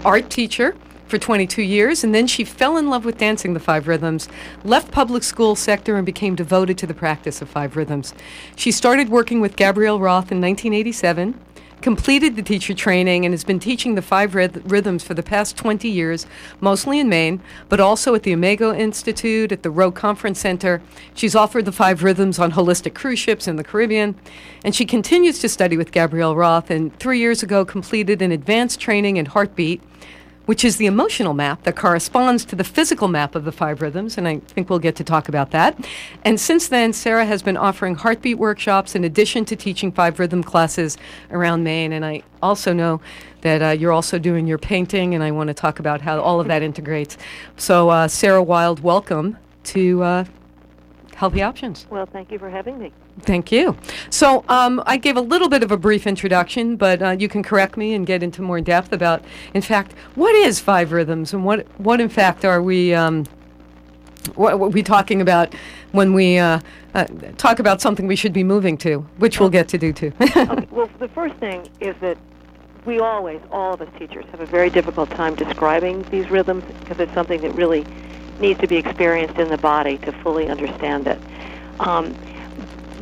[0.04, 0.74] art teacher
[1.12, 4.30] for 22 years, and then she fell in love with dancing the five rhythms,
[4.64, 8.14] left public school sector, and became devoted to the practice of five rhythms.
[8.56, 11.38] She started working with Gabrielle Roth in 1987
[11.82, 15.88] completed the teacher training and has been teaching the five rhythms for the past 20
[15.88, 16.26] years,
[16.60, 20.80] mostly in Maine, but also at the Omega Institute, at the Rowe Conference Center.
[21.12, 24.14] She's offered the five rhythms on holistic cruise ships in the Caribbean,
[24.64, 28.78] and she continues to study with Gabrielle Roth, and three years ago completed an advanced
[28.78, 29.82] training in heartbeat
[30.46, 34.18] which is the emotional map that corresponds to the physical map of the five rhythms,
[34.18, 35.78] and I think we'll get to talk about that.
[36.24, 40.42] And since then, Sarah has been offering heartbeat workshops in addition to teaching five rhythm
[40.42, 40.98] classes
[41.30, 41.92] around Maine.
[41.92, 43.00] And I also know
[43.42, 46.40] that uh, you're also doing your painting, and I want to talk about how all
[46.40, 47.16] of that integrates.
[47.56, 50.24] So, uh, Sarah Wild, welcome to uh,
[51.14, 51.86] Healthy Options.
[51.90, 52.92] Well, thank you for having me.
[53.20, 53.76] Thank you.
[54.10, 57.42] So um, I gave a little bit of a brief introduction, but uh, you can
[57.42, 59.22] correct me and get into more depth about,
[59.54, 63.26] in fact, what is five rhythms and what what in fact are we um,
[64.34, 65.54] what, what we talking about
[65.92, 66.60] when we uh,
[66.94, 67.04] uh,
[67.36, 70.12] talk about something we should be moving to, which we'll get to do too.
[70.20, 70.66] okay.
[70.70, 72.16] Well, the first thing is that
[72.84, 76.98] we always, all of us teachers, have a very difficult time describing these rhythms because
[76.98, 77.86] it's something that really
[78.40, 81.20] needs to be experienced in the body to fully understand it.
[81.80, 82.14] Um,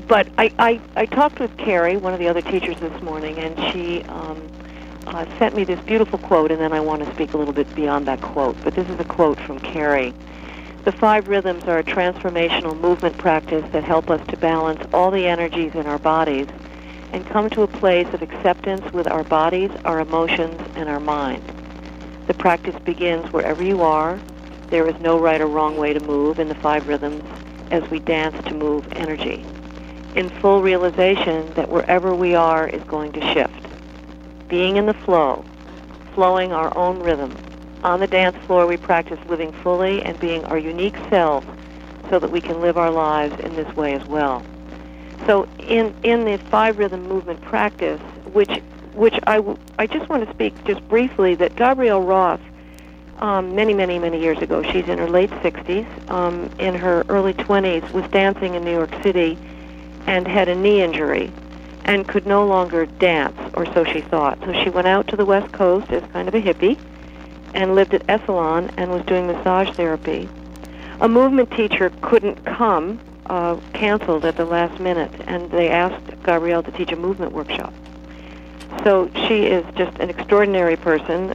[0.06, 3.72] but I, I, I talked with Carrie, one of the other teachers this morning, and
[3.72, 4.48] she um,
[5.06, 7.72] uh, sent me this beautiful quote, and then I want to speak a little bit
[7.74, 8.56] beyond that quote.
[8.62, 10.14] But this is a quote from Carrie.
[10.84, 15.26] The five rhythms are a transformational movement practice that help us to balance all the
[15.26, 16.46] energies in our bodies
[17.12, 21.42] and come to a place of acceptance with our bodies, our emotions, and our mind.
[22.26, 24.18] The practice begins wherever you are.
[24.68, 27.24] There is no right or wrong way to move in the five rhythms
[27.70, 29.44] as we dance to move energy
[30.14, 33.66] in full realization that wherever we are is going to shift.
[34.48, 35.44] Being in the flow,
[36.14, 37.36] flowing our own rhythm.
[37.84, 41.46] On the dance floor, we practice living fully and being our unique selves
[42.10, 44.44] so that we can live our lives in this way as well.
[45.26, 48.00] So in, in the five rhythm movement practice,
[48.32, 48.50] which,
[48.94, 52.40] which I, w- I just want to speak just briefly that Gabrielle Roth,
[53.18, 57.34] um, many, many, many years ago, she's in her late 60s, um, in her early
[57.34, 59.38] 20s, was dancing in New York City
[60.06, 61.32] and had a knee injury
[61.84, 64.38] and could no longer dance, or so she thought.
[64.44, 66.78] So she went out to the West Coast as kind of a hippie
[67.54, 70.28] and lived at Esalen and was doing massage therapy.
[71.00, 76.62] A movement teacher couldn't come, uh, canceled at the last minute, and they asked Gabrielle
[76.62, 77.72] to teach a movement workshop.
[78.84, 81.34] So she is just an extraordinary person,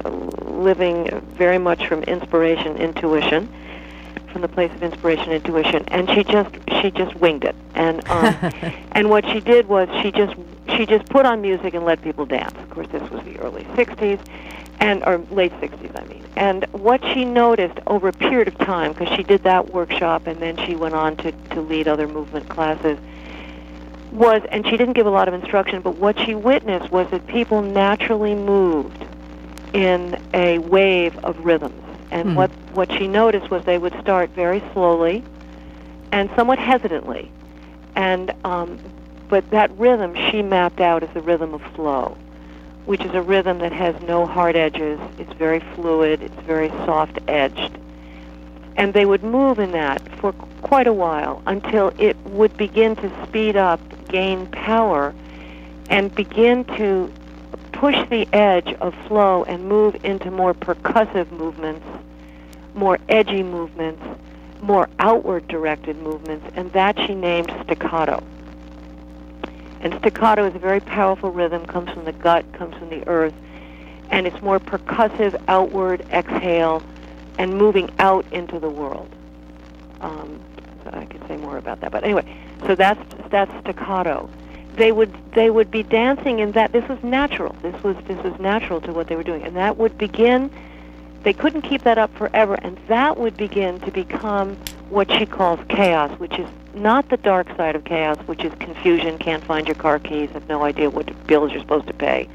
[0.63, 3.49] living very much from inspiration, intuition
[4.35, 7.55] from the place of inspiration and intuition and she just she just winged it.
[7.73, 8.35] And um
[8.91, 10.35] and what she did was she just
[10.75, 12.53] she just put on music and let people dance.
[12.57, 14.19] Of course this was the early 60s
[14.81, 16.21] and or late 60s I mean.
[16.35, 20.37] And what she noticed over a period of time because she did that workshop and
[20.41, 22.99] then she went on to to lead other movement classes
[24.11, 27.25] was and she didn't give a lot of instruction but what she witnessed was that
[27.27, 29.01] people naturally moved
[29.71, 31.84] in a wave of rhythms
[32.15, 32.35] and mm.
[32.35, 35.21] what, what she noticed was they would start very slowly,
[36.13, 37.29] and somewhat hesitantly.
[37.95, 38.79] And um,
[39.27, 42.17] but that rhythm she mapped out as the rhythm of flow,
[42.85, 44.97] which is a rhythm that has no hard edges.
[45.19, 46.21] It's very fluid.
[46.21, 47.77] It's very soft edged.
[48.77, 53.25] And they would move in that for quite a while until it would begin to
[53.25, 55.13] speed up, gain power,
[55.89, 57.11] and begin to
[57.85, 61.85] push the edge of flow and move into more percussive movements,
[62.73, 64.01] more edgy movements,
[64.59, 68.23] more outward directed movements, and that she named staccato.
[69.81, 73.35] And staccato is a very powerful rhythm, comes from the gut, comes from the earth,
[74.09, 76.81] and it's more percussive, outward, exhale,
[77.37, 79.11] and moving out into the world.
[80.01, 80.39] Um,
[80.87, 82.25] I could say more about that, but anyway,
[82.65, 84.27] so that's that's staccato.
[84.75, 86.71] They would they would be dancing in that.
[86.71, 87.55] This was natural.
[87.61, 90.51] This was this was natural to what they were doing, and that would begin.
[91.23, 94.57] They couldn't keep that up forever, and that would begin to become
[94.89, 99.17] what she calls chaos, which is not the dark side of chaos, which is confusion,
[99.17, 102.27] can't find your car keys, have no idea what bills you're supposed to pay.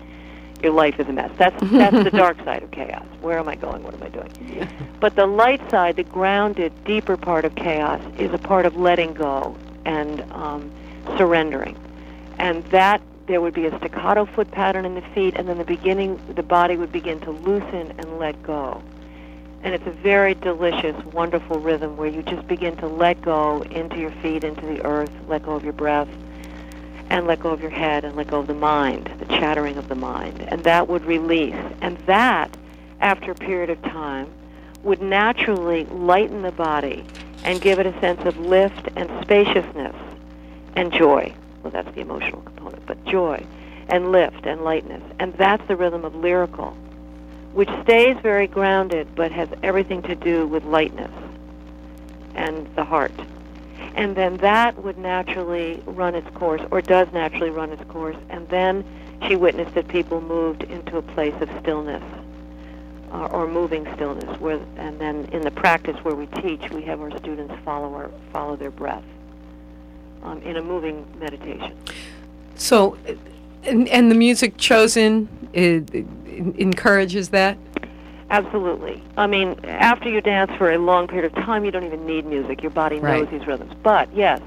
[0.63, 1.31] Your life is a mess.
[1.37, 3.07] That's that's the dark side of chaos.
[3.21, 3.83] Where am I going?
[3.83, 4.69] What am I doing?
[4.99, 9.15] But the light side, the grounded, deeper part of chaos, is a part of letting
[9.15, 10.71] go and um,
[11.17, 11.77] surrendering,
[12.41, 15.65] and that there would be a staccato foot pattern in the feet, and then the
[15.65, 18.83] beginning, the body would begin to loosen and let go
[19.63, 23.99] and it's a very delicious, wonderful rhythm where you just begin to let go into
[23.99, 26.09] your feet, into the earth, let go of your breath,
[27.11, 29.89] and let go of your head, and let go of the mind, the chattering of
[29.89, 30.41] the mind.
[30.41, 31.57] And that would release.
[31.83, 32.57] And that,
[33.01, 34.33] after a period of time,
[34.83, 37.05] would naturally lighten the body
[37.45, 39.97] and give it a sense of lift and spaciousness
[40.75, 41.35] and joy.
[41.63, 43.45] Well, that's the emotional component, but joy
[43.89, 45.03] and lift and lightness.
[45.19, 46.77] And that's the rhythm of lyrical
[47.53, 51.11] which stays very grounded but has everything to do with lightness
[52.35, 53.13] and the heart.
[53.95, 58.49] And then that would naturally run its course, or does naturally run its course, and
[58.49, 58.85] then
[59.27, 62.03] she witnessed that people moved into a place of stillness
[63.13, 64.39] uh, or moving stillness.
[64.39, 68.11] Where, and then in the practice where we teach, we have our students follow our,
[68.33, 69.03] follow their breath
[70.23, 71.77] um, in a moving meditation.
[72.57, 72.97] So,
[73.65, 76.07] and, and the music chosen, it, it
[76.59, 77.57] encourages that?
[78.31, 79.03] Absolutely.
[79.17, 82.27] I mean, after you dance for a long period of time, you don't even need
[82.27, 82.63] music.
[82.63, 83.31] Your body knows Right.
[83.31, 83.73] these rhythms.
[83.83, 84.41] But yes,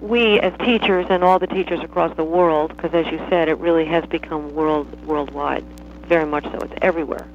[0.00, 3.58] we as teachers and all the teachers across the world, because as you said, it
[3.58, 5.64] really has become world worldwide,
[6.06, 6.58] very much so.
[6.58, 7.26] It's everywhere.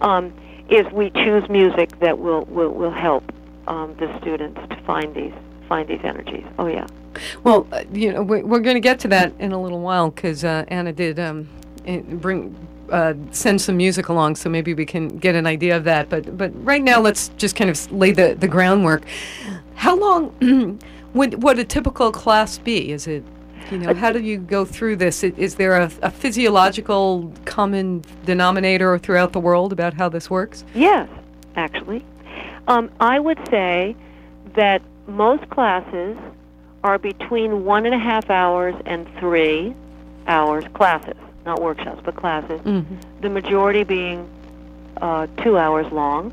[0.00, 0.32] Um,
[0.70, 3.24] is we choose music that will will, will help
[3.66, 5.32] um, the students to find these
[5.68, 6.46] find these energies.
[6.58, 6.86] Oh yeah.
[7.44, 10.10] Well, uh, you know, we're, we're going to get to that in a little while
[10.10, 11.48] because uh, Anna did um,
[11.86, 12.56] eh, bring
[12.90, 16.08] uh, send some music along, so maybe we can get an idea of that.
[16.08, 19.02] But but right now, let's just kind of lay the, the groundwork.
[19.74, 20.78] How long
[21.14, 22.92] would would a typical class be?
[22.92, 23.24] Is it
[23.70, 25.22] you know how do you go through this?
[25.22, 30.64] Is there a, a physiological common denominator throughout the world about how this works?
[30.74, 31.08] Yes,
[31.56, 32.04] actually.
[32.66, 33.96] Um, I would say
[34.54, 36.16] that most classes
[36.88, 39.74] are between one and a half hours and three
[40.26, 42.62] hours classes, not workshops, but classes.
[42.62, 42.96] Mm-hmm.
[43.20, 44.26] The majority being
[44.96, 46.32] uh, two hours long.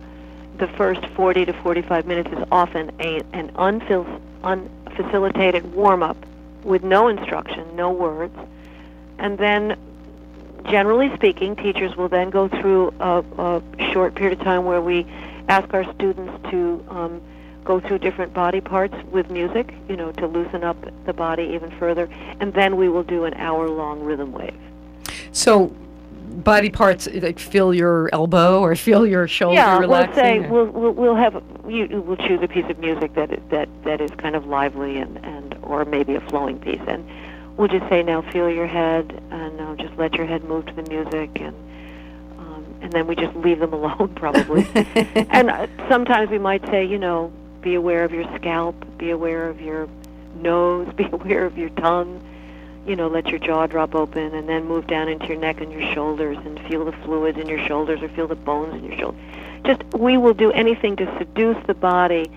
[0.57, 6.15] The first 40 to 45 minutes is often a, an unfil- unfacilitated warm-up
[6.63, 8.37] with no instruction, no words.
[9.19, 9.77] And then,
[10.69, 15.05] generally speaking, teachers will then go through a, a short period of time where we
[15.49, 17.21] ask our students to um,
[17.65, 21.71] go through different body parts with music, you know, to loosen up the body even
[21.79, 22.07] further.
[22.39, 24.55] And then we will do an hour-long rhythm wave.
[25.31, 25.73] So,
[26.43, 30.49] body parts like feel your elbow or feel your shoulder yeah, relaxing.
[30.49, 33.39] we'll say we'll, we'll we'll have you we'll choose a piece of music that is,
[33.49, 37.07] that that is kind of lively and and or maybe a flowing piece, and
[37.57, 40.73] we'll just say now feel your head and now just let your head move to
[40.73, 41.55] the music and.
[42.39, 44.67] um, And then we just leave them alone, probably.
[45.29, 47.31] and uh, sometimes we might say, you know,
[47.65, 49.89] be aware of your scalp, be aware of your
[50.35, 52.21] nose, be aware of your tongue.
[52.85, 55.71] You know, let your jaw drop open, and then move down into your neck and
[55.71, 58.95] your shoulders, and feel the fluids in your shoulders, or feel the bones in your
[58.95, 59.21] shoulders.
[59.65, 62.29] Just we will do anything to seduce the body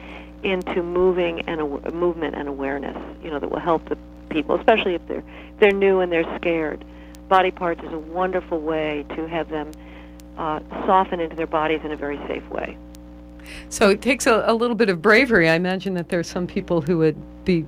[0.43, 2.97] into moving and aw- movement and awareness.
[3.23, 3.99] You know, that will help the
[4.31, 5.25] people, especially if they're
[5.59, 6.83] they're new and they're scared.
[7.29, 9.73] Body parts is a wonderful way to have them
[10.39, 12.79] uh, soften into their bodies in a very safe way.
[13.69, 15.49] So it takes a, a little bit of bravery.
[15.49, 17.65] I imagine that there's some people who would be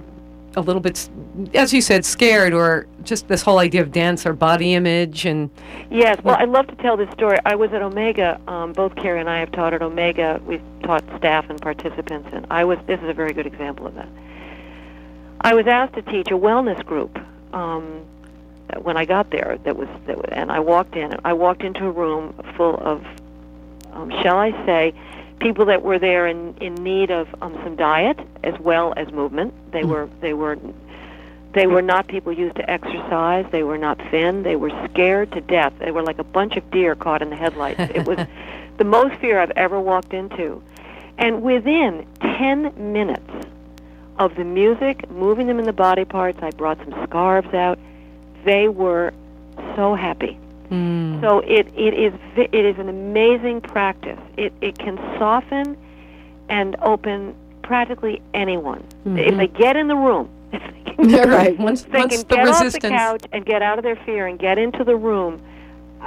[0.56, 1.08] a little bit,
[1.54, 5.48] as you said, scared, or just this whole idea of dance or body image, and
[5.90, 7.38] Yes, well, I love to tell this story.
[7.44, 8.40] I was at Omega.
[8.48, 10.40] Um, both Carrie and I have taught at Omega.
[10.44, 12.78] We've taught staff and participants, and I was.
[12.86, 14.08] This is a very good example of that.
[15.40, 17.18] I was asked to teach a wellness group
[17.54, 18.04] um,
[18.82, 19.58] when I got there.
[19.64, 21.14] That was, that was, and I walked in.
[21.24, 23.04] I walked into a room full of,
[23.92, 24.94] um, shall I say,
[25.40, 29.54] people that were there in in need of um, some diet as well as movement.
[29.72, 30.58] They were they were
[31.52, 33.44] they were not people used to exercise.
[33.50, 34.44] They were not thin.
[34.44, 35.72] They were scared to death.
[35.80, 37.80] They were like a bunch of deer caught in the headlights.
[37.80, 38.24] It was
[38.78, 40.62] the most fear I've ever walked into.
[41.18, 43.46] And within 10 minutes
[44.18, 47.78] of the music, moving them in the body parts, I brought some scarves out.
[48.44, 49.12] They were
[49.74, 50.38] so happy.
[50.70, 51.20] Mm.
[51.20, 54.18] So it, it is it is an amazing practice.
[54.36, 55.76] It it can soften
[56.48, 60.28] and open practically anyone if they get in the room.
[60.60, 61.58] They can, right.
[61.58, 64.26] Once, they once can the get off the couch and get out of their fear
[64.26, 65.40] and get into the room,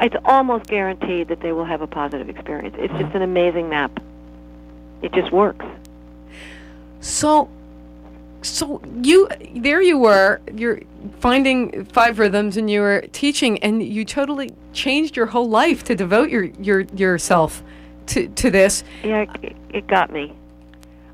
[0.01, 2.75] it's almost guaranteed that they will have a positive experience.
[2.77, 4.03] It's just an amazing map.
[5.01, 5.65] It just works.
[6.99, 7.49] So,
[8.43, 10.41] so you there you were.
[10.53, 10.81] You're
[11.19, 15.95] finding five rhythms, and you were teaching, and you totally changed your whole life to
[15.95, 17.63] devote your your yourself
[18.07, 18.83] to to this.
[19.03, 19.25] Yeah,
[19.71, 20.33] it, got me.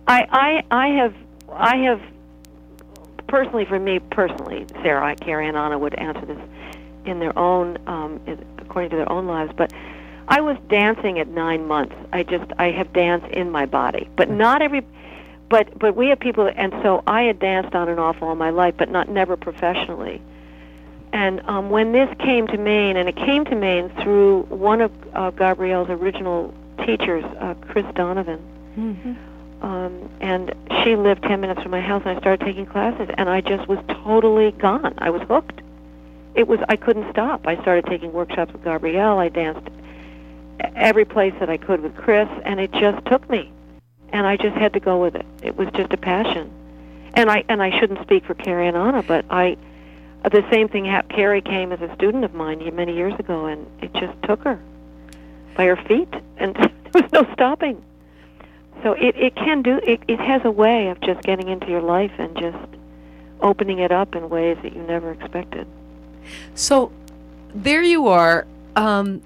[0.08, 1.16] I I I have
[1.52, 2.02] I have
[3.28, 6.40] personally for me personally, Sarah, I, Carrie, and Anna would answer this
[7.06, 8.20] in their own um,
[8.58, 9.72] according to their own lives, but.
[10.32, 11.96] I was dancing at nine months.
[12.14, 14.86] I just I have dance in my body, but not every.
[15.50, 18.52] But but we have people, and so I had danced on and off all my
[18.52, 20.22] life, but not never professionally.
[21.12, 24.92] And um, when this came to Maine, and it came to Maine through one of
[25.16, 26.54] uh, Gabrielle's original
[26.86, 28.40] teachers, uh, Chris Donovan,
[29.62, 30.54] um, and
[30.84, 33.68] she lived 10 minutes from my house, and I started taking classes, and I just
[33.68, 34.94] was totally gone.
[35.00, 35.62] I was hooked.
[36.36, 37.48] It was I couldn't stop.
[37.48, 39.18] I started taking workshops with Gabrielle.
[39.18, 39.68] I danced
[40.76, 43.52] every place that I could with Chris, and it just took me,
[44.12, 45.26] and I just had to go with it.
[45.42, 46.52] It was just a passion,
[47.14, 49.58] and I and I shouldn't speak for Carrie and Anna, but I
[50.24, 51.16] the same thing happened.
[51.16, 54.60] Carrie came as a student of mine many years ago, and it just took her
[55.56, 56.56] by her feet, and
[56.92, 57.84] there was no stopping.
[58.84, 60.02] So it it can do it.
[60.08, 62.58] It has a way of just getting into your life and just
[63.42, 65.68] opening it up in ways that you never expected.
[66.56, 66.92] So,
[67.54, 68.46] there you are.
[68.76, 69.22] Um,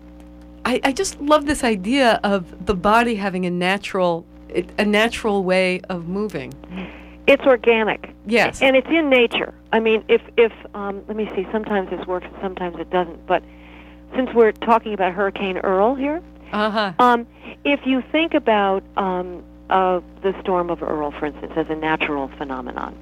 [0.65, 4.25] I, I just love this idea of the body having a natural
[4.77, 6.53] a natural way of moving.
[7.27, 8.09] It's organic.
[8.25, 8.61] Yes.
[8.61, 9.53] and it's in nature.
[9.71, 13.25] I mean, if if um, let me see, sometimes this works and sometimes it doesn't.
[13.25, 13.43] But
[14.15, 16.93] since we're talking about Hurricane Earl here, Uh huh.
[16.99, 17.27] um,
[17.63, 22.27] if you think about um, uh, the storm of Earl, for instance, as a natural
[22.37, 22.95] phenomenon,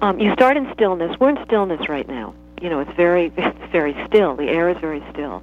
[0.00, 1.18] um, you start in stillness.
[1.20, 2.34] We're in stillness right now.
[2.60, 4.34] You know, it's very it's very still.
[4.36, 5.42] The air is very still.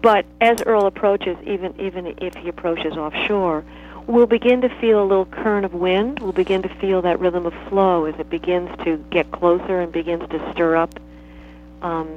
[0.00, 3.64] But as Earl approaches, even even if he approaches offshore,
[4.06, 6.20] we'll begin to feel a little current of wind.
[6.20, 9.92] We'll begin to feel that rhythm of flow as it begins to get closer and
[9.92, 10.98] begins to stir up
[11.82, 12.08] um,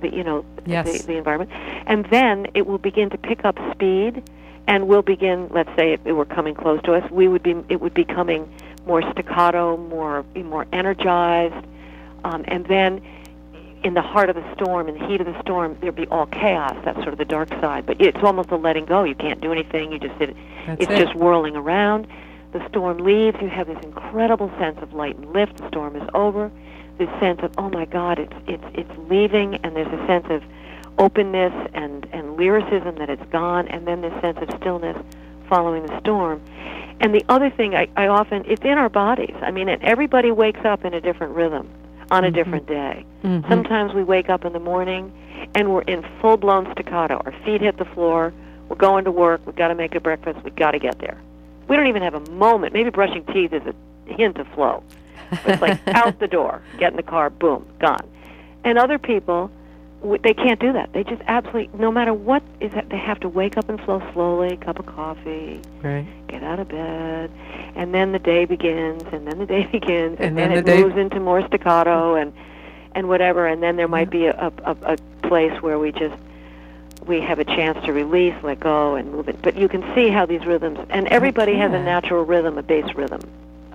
[0.00, 1.02] the you know Yes.
[1.02, 1.50] the, the environment,
[1.86, 4.22] and then it will begin to pick up speed,
[4.66, 5.48] and we'll begin.
[5.52, 8.04] Let's say if it were coming close to us, we would be it would be
[8.04, 8.50] coming
[8.86, 11.66] more staccato, more more energized,
[12.24, 13.02] um, and then
[13.84, 16.26] in the heart of the storm, in the heat of the storm, there'd be all
[16.26, 16.74] chaos.
[16.84, 17.84] That's sort of the dark side.
[17.84, 19.04] But it's almost a letting go.
[19.04, 19.92] You can't do anything.
[19.92, 20.34] You just sit.
[20.66, 21.04] That's it's it.
[21.04, 22.06] just whirling around.
[22.52, 23.36] The storm leaves.
[23.42, 25.58] You have this incredible sense of light and lift.
[25.58, 26.50] The storm is over.
[26.96, 30.42] This sense of oh my God, it's it's it's leaving, and there's a sense of
[30.98, 34.96] openness and and lyricism that it's gone, and then this sense of stillness
[35.48, 36.40] following the storm.
[37.00, 39.34] And the other thing I, I often it's in our bodies.
[39.42, 41.68] I mean, and everybody wakes up in a different rhythm
[42.10, 43.04] on a different day.
[43.24, 43.48] Mhm.
[43.48, 45.12] Sometimes we wake up in the morning
[45.54, 47.20] and we're in full blown staccato.
[47.24, 48.32] Our feet hit the floor.
[48.68, 49.40] We're going to work.
[49.46, 50.38] We've got to make a breakfast.
[50.44, 51.16] We've got to get there.
[51.68, 52.72] We don't even have a moment.
[52.72, 53.74] Maybe brushing teeth is a
[54.12, 54.82] hint of flow.
[55.30, 58.06] But it's like out the door, get in the car, boom, gone.
[58.64, 59.50] And other people,
[60.22, 60.92] they can't do that.
[60.92, 64.02] They just absolutely, no matter what is that, they have to wake up and flow
[64.12, 66.06] slowly, cup of coffee, Right.
[66.28, 67.30] get out of bed,
[67.74, 70.72] and then the day begins, and then the day begins, And and, then then, the
[70.72, 72.32] it day- moves into more staccato and
[72.96, 74.96] and whatever, and then there might be a, a, a
[75.28, 76.14] place where we just
[77.06, 79.36] we have a chance to release, let go, and move it.
[79.42, 82.94] But you can see how these rhythms, and everybody has a natural rhythm, a base
[82.94, 83.20] rhythm.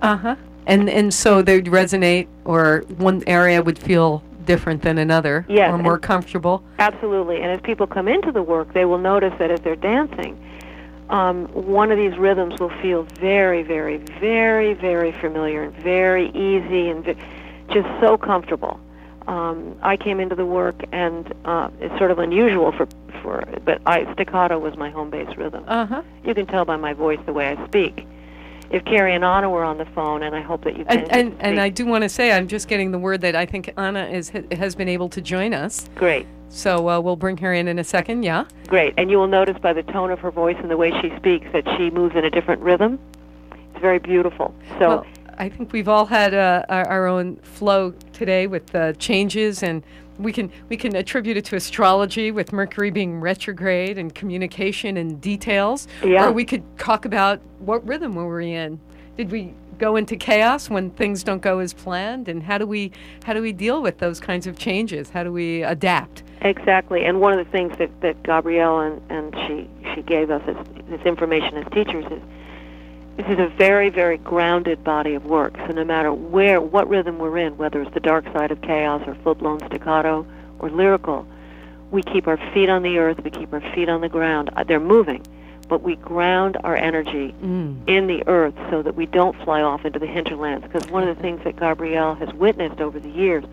[0.00, 0.36] Uh huh.
[0.66, 5.78] And and so they'd resonate, or one area would feel different than another, Yes, or
[5.78, 6.64] more comfortable.
[6.80, 7.36] Absolutely.
[7.36, 10.32] And as people come into the work, they will notice that as they're dancing,
[11.08, 16.88] um, one of these rhythms will feel very, very, very, very familiar and very easy
[16.88, 17.04] and
[17.70, 18.80] just so comfortable.
[19.28, 22.88] Um, I came into the work, and uh, it's sort of unusual for,
[23.22, 25.62] for, but I, staccato was my home base rhythm.
[25.68, 26.02] Uh huh.
[26.24, 28.04] You can tell by my voice the way I speak.
[28.70, 30.98] If Carrie and Anna were on the phone, and I hope that you can.
[30.98, 33.44] And, and, and I do want to say, I'm just getting the word that I
[33.44, 35.88] think Anna is has been able to join us.
[35.96, 36.26] Great.
[36.48, 38.22] So uh, we'll bring her in in a second.
[38.22, 38.44] Yeah.
[38.66, 38.94] Great.
[38.96, 41.46] And you will notice by the tone of her voice and the way she speaks
[41.52, 42.98] that she moves in a different rhythm.
[43.52, 44.54] It's very beautiful.
[44.78, 44.88] So.
[44.88, 45.06] Well,
[45.38, 49.82] I think we've all had uh, our, our, own flow today with uh, changes, and
[50.20, 55.20] we can we can attribute it to astrology with Mercury being retrograde and communication and
[55.20, 55.88] details.
[56.04, 56.26] Yeah.
[56.26, 58.80] Or we could talk about what rhythm were we in.
[59.16, 62.92] Did we go into chaos when things don't go as planned, and how do we
[63.24, 65.10] how do we deal with those kinds of changes?
[65.10, 66.22] How do we adapt?
[66.42, 70.42] Exactly, and one of the things that, that Gabrielle and, and she she gave us
[70.46, 70.56] as
[70.88, 72.22] this information as teachers is
[73.20, 75.54] this is a very, very grounded body of work.
[75.66, 79.02] So no matter where, what rhythm we're in, whether it's the dark side of chaos
[79.06, 80.26] or full-blown staccato
[80.58, 81.26] or lyrical,
[81.90, 84.50] we keep our feet on the earth, we keep our feet on the ground.
[84.56, 85.22] Uh, they're moving,
[85.68, 87.76] but we ground our energy mm.
[87.86, 90.66] in the earth so that we don't fly off into the hinterlands.
[90.66, 93.44] Because one of the things that Gabrielle has witnessed over the years,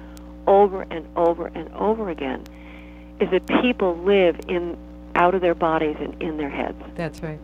[0.45, 2.43] over and over and over again,
[3.19, 4.77] is that people live in
[5.15, 6.81] out of their bodies and in their heads.
[6.95, 7.39] That's right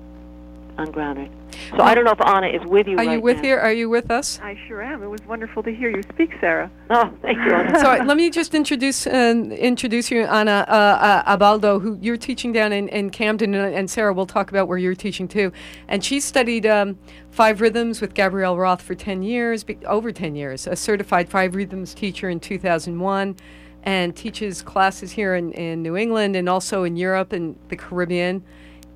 [0.78, 1.32] ungrounded.
[1.72, 2.96] So I don't know if Anna is with you.
[2.96, 3.44] Are right you with now.
[3.44, 3.60] here?
[3.60, 4.40] Are you with us?
[4.42, 5.04] I sure am.
[5.04, 6.70] It was wonderful to hear you speak, Sarah.
[6.90, 7.54] Oh, thank you.
[7.54, 7.80] Anna.
[7.80, 12.52] so let me just introduce uh, introduce you, Anna uh, uh, Abaldo, who you're teaching
[12.52, 15.52] down in, in Camden, and, and Sarah will talk about where you're teaching too.
[15.88, 16.98] And she studied um,
[17.32, 21.94] five rhythms with Gabrielle Roth for 10 years, over 10 years, a certified five rhythms
[21.94, 23.36] teacher in 2001
[23.84, 28.44] and teaches classes here in, in New England and also in Europe and the Caribbean.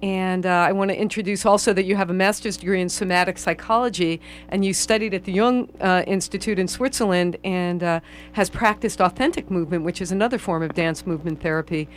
[0.01, 3.37] And uh, I want to introduce also that you have a master's degree in somatic
[3.37, 7.99] psychology, and you studied at the Jung uh, Institute in Switzerland, and uh,
[8.33, 11.89] has practiced authentic movement, which is another form of dance movement therapy.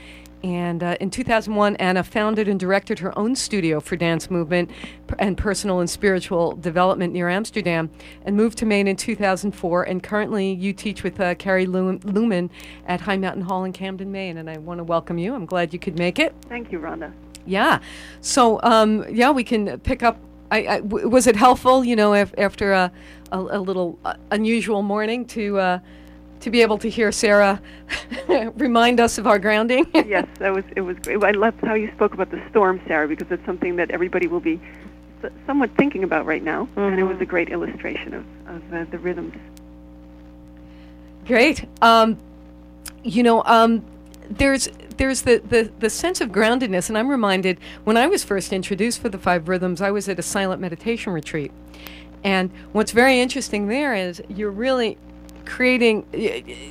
[0.42, 4.70] And uh, in 2001, Anna founded and directed her own studio for dance movement
[5.18, 7.90] and personal and spiritual development near Amsterdam,
[8.24, 9.82] and moved to Maine in 2004.
[9.82, 12.50] And currently, you teach with uh, Carrie Lumen
[12.86, 14.38] at High Mountain Hall in Camden, Maine.
[14.38, 15.34] And I want to welcome you.
[15.34, 16.34] I'm glad you could make it.
[16.48, 17.12] Thank you, Rhonda.
[17.46, 17.80] Yeah.
[18.20, 20.18] So, um, yeah, we can pick up.
[20.50, 22.90] I, I, w- was it helpful, you know, af- after a,
[23.30, 25.78] a, a little uh, unusual morning to uh,
[26.40, 27.60] to be able to hear Sarah
[28.56, 29.88] remind us of our grounding?
[29.94, 31.22] yes, that was it was great.
[31.22, 34.40] I loved how you spoke about the storm, Sarah, because it's something that everybody will
[34.40, 34.60] be
[35.22, 36.80] s- somewhat thinking about right now, mm-hmm.
[36.80, 39.34] and it was a great illustration of of uh, the rhythms.
[41.26, 41.64] Great.
[41.80, 42.18] Um,
[43.04, 43.84] you know, um,
[44.28, 44.68] there's
[45.00, 49.00] there's the, the, the sense of groundedness, and I'm reminded when I was first introduced
[49.00, 51.52] for the five rhythms, I was at a silent meditation retreat.
[52.22, 54.98] And what's very interesting there is you're really
[55.46, 56.04] creating,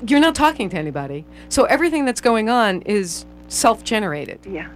[0.08, 1.26] you're not talking to anybody.
[1.50, 4.42] So everything that's going on is self generated.
[4.46, 4.70] Yeah.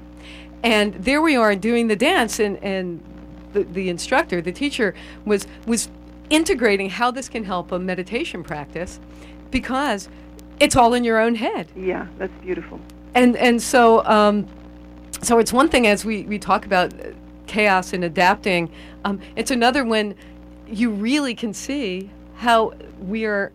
[0.64, 3.04] And there we are doing the dance, and, and
[3.54, 5.90] the, the instructor, the teacher, was, was
[6.32, 9.00] integrating how this can help a meditation practice
[9.52, 10.10] because
[10.60, 11.68] it's all in your own head.
[11.76, 12.80] Yeah, that's beautiful.
[13.16, 14.48] And and so um,
[15.24, 16.94] so it's one thing as we, we talk about
[17.48, 18.72] chaos and adapting.
[19.06, 20.16] Um, it's another when
[20.68, 23.52] you really can see how we are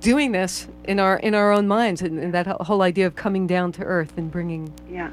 [0.00, 3.46] doing this in our in our own minds, and, and that whole idea of coming
[3.46, 4.72] down to earth and bringing.
[4.90, 5.10] Yeah.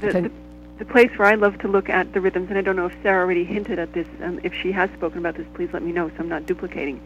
[0.00, 0.30] The, the,
[0.78, 2.94] the, place where I love to look at the rhythms, and I don't know if
[3.02, 4.06] Sarah already hinted at this.
[4.22, 7.00] Um, if she has spoken about this, please let me know so I'm not duplicating.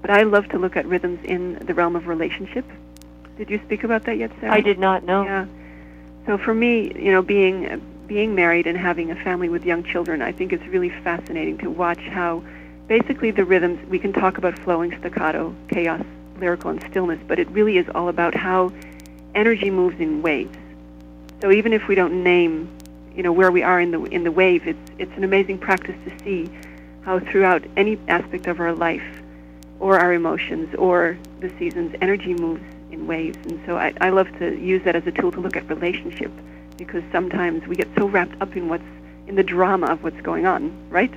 [0.00, 2.64] But I love to look at rhythms in the realm of relationship
[3.36, 4.52] did you speak about that yet, Sarah?
[4.52, 5.24] I did not know.
[5.24, 5.46] Yeah.
[6.26, 10.20] So for me, you know, being being married and having a family with young children,
[10.22, 12.42] I think it's really fascinating to watch how
[12.86, 16.04] basically the rhythms we can talk about flowing staccato, chaos,
[16.38, 18.72] lyrical and stillness, but it really is all about how
[19.34, 20.56] energy moves in waves.
[21.40, 22.68] So even if we don't name,
[23.16, 25.96] you know, where we are in the in the wave, it's it's an amazing practice
[26.04, 26.50] to see
[27.02, 29.22] how throughout any aspect of our life
[29.80, 33.38] or our emotions or the seasons, energy moves in waves.
[33.46, 36.30] And so I, I love to use that as a tool to look at relationship
[36.76, 38.84] because sometimes we get so wrapped up in what's
[39.26, 41.12] in the drama of what's going on, right?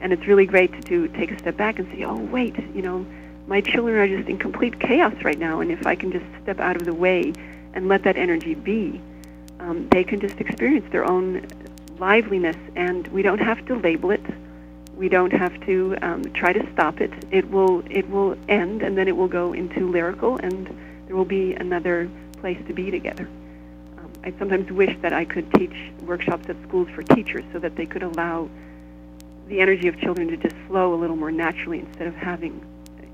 [0.00, 3.06] And it's really great to, take a step back and say, oh, wait, you know,
[3.46, 5.60] my children are just in complete chaos right now.
[5.60, 7.32] And if I can just step out of the way
[7.74, 9.00] and let that energy be,
[9.60, 11.46] um, they can just experience their own
[11.98, 12.56] liveliness.
[12.76, 14.24] And we don't have to label it.
[14.96, 17.12] We don't have to um, try to stop it.
[17.30, 20.68] It will it will end, and then it will go into lyrical and
[21.14, 23.28] there will be another place to be together.
[23.98, 27.76] Um, I sometimes wish that I could teach workshops at schools for teachers so that
[27.76, 28.50] they could allow
[29.46, 32.60] the energy of children to just flow a little more naturally instead of having,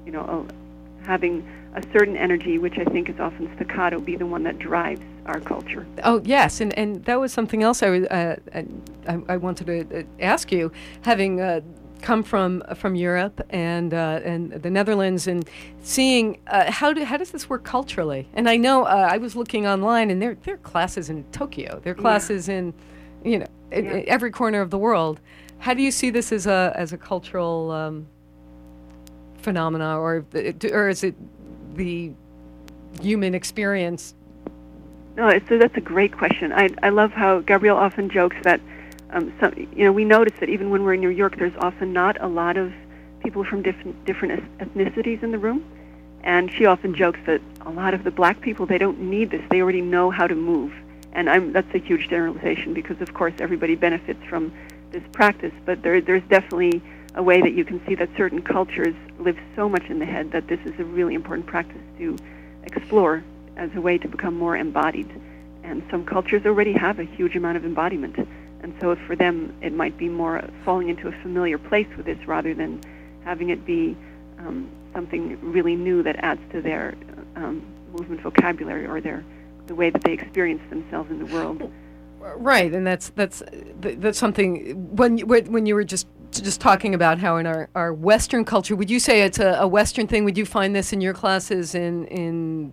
[0.06, 4.24] you know, a, having a certain energy, which I think is often staccato, be the
[4.24, 5.86] one that drives our culture.
[6.02, 10.02] Oh yes, and and that was something else I uh, I, I wanted to uh,
[10.20, 11.42] ask you, having.
[11.42, 11.60] Uh,
[12.00, 15.48] come from from Europe and uh, and the Netherlands and
[15.82, 18.28] seeing uh, how do, how does this work culturally?
[18.34, 21.80] And I know uh, I was looking online and there there are classes in Tokyo,
[21.82, 22.74] there are classes in
[23.24, 25.20] you know in- in every corner of the world.
[25.58, 28.06] How do you see this as a as a cultural um,
[29.38, 30.24] phenomena, or
[30.72, 31.14] or is it
[31.76, 32.12] the
[33.00, 34.14] human experience?
[35.16, 36.52] No, it's, that's a great question.
[36.52, 38.60] I, I love how Gabrielle often jokes that,
[39.12, 41.92] um, some, you know, we notice that even when we're in New York, there's often
[41.92, 42.72] not a lot of
[43.22, 45.64] people from different different ethnicities in the room,
[46.22, 49.42] and she often jokes that a lot of the black people they don't need this;
[49.50, 50.72] they already know how to move.
[51.12, 54.52] And I'm that's a huge generalization because of course everybody benefits from
[54.92, 56.82] this practice, but there there's definitely
[57.14, 60.30] a way that you can see that certain cultures live so much in the head
[60.30, 62.16] that this is a really important practice to
[62.62, 63.24] explore
[63.56, 65.10] as a way to become more embodied.
[65.64, 68.16] And some cultures already have a huge amount of embodiment.
[68.62, 72.18] And so for them, it might be more falling into a familiar place with this
[72.26, 72.80] rather than
[73.24, 73.96] having it be
[74.38, 76.94] um, something really new that adds to their
[77.36, 79.24] um, movement vocabulary or their
[79.66, 81.70] the way that they experience themselves in the world.
[82.20, 83.42] Right, and that's that's
[83.80, 87.94] that's something when you, when you were just just talking about how in our, our
[87.94, 90.24] Western culture, would you say it's a, a Western thing?
[90.24, 92.72] Would you find this in your classes in in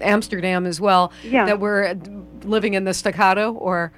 [0.00, 1.10] Amsterdam as well?
[1.22, 1.46] Yeah.
[1.46, 1.94] That we're
[2.42, 3.92] living in the staccato, or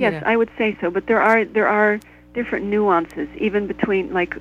[0.00, 0.90] Yes, know- I would say so.
[0.90, 2.00] But there are there are
[2.34, 4.34] different nuances, even between like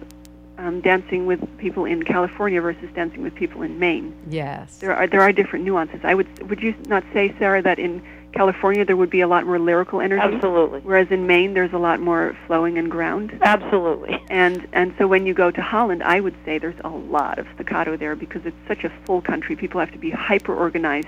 [0.58, 4.14] um, dancing with people in California versus dancing with people in Maine.
[4.30, 6.00] yes, There are there are different nuances.
[6.04, 8.02] I would would you not say, Sarah, that in
[8.34, 10.80] California there would be a lot more lyrical energy, Absolutely.
[10.82, 13.38] whereas in Maine there's a lot more flowing and ground.
[13.42, 14.22] Absolutely.
[14.30, 17.48] And and so when you go to Holland, I would say there's a lot of
[17.56, 19.56] staccato there because it's such a full country.
[19.56, 21.08] People have to be hyper organized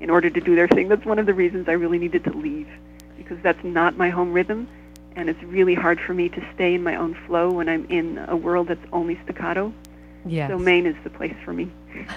[0.00, 0.88] in order to do their thing.
[0.88, 2.68] That's one of the reasons I really needed to leave
[3.30, 4.66] because that's not my home rhythm,
[5.14, 8.18] and it's really hard for me to stay in my own flow when I'm in
[8.26, 9.72] a world that's only staccato.
[10.26, 10.50] yes.
[10.50, 11.70] So Maine is the place for me.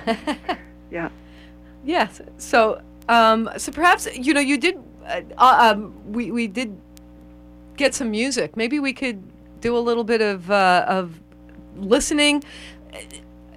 [0.92, 1.10] Yeah.
[1.84, 2.22] Yes.
[2.38, 4.76] So, um, so perhaps you know you did.
[5.08, 6.78] Uh, uh, um, we we did
[7.78, 8.56] get some music.
[8.56, 9.24] Maybe we could
[9.60, 11.20] do a little bit of uh, of
[11.76, 12.44] listening,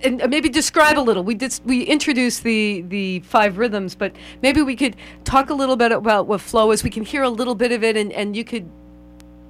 [0.03, 1.23] and uh, maybe describe a little.
[1.23, 1.59] We did.
[1.65, 6.27] We introduced the the five rhythms, but maybe we could talk a little bit about
[6.27, 6.83] what flow is.
[6.83, 8.71] We can hear a little bit of it, and and you could,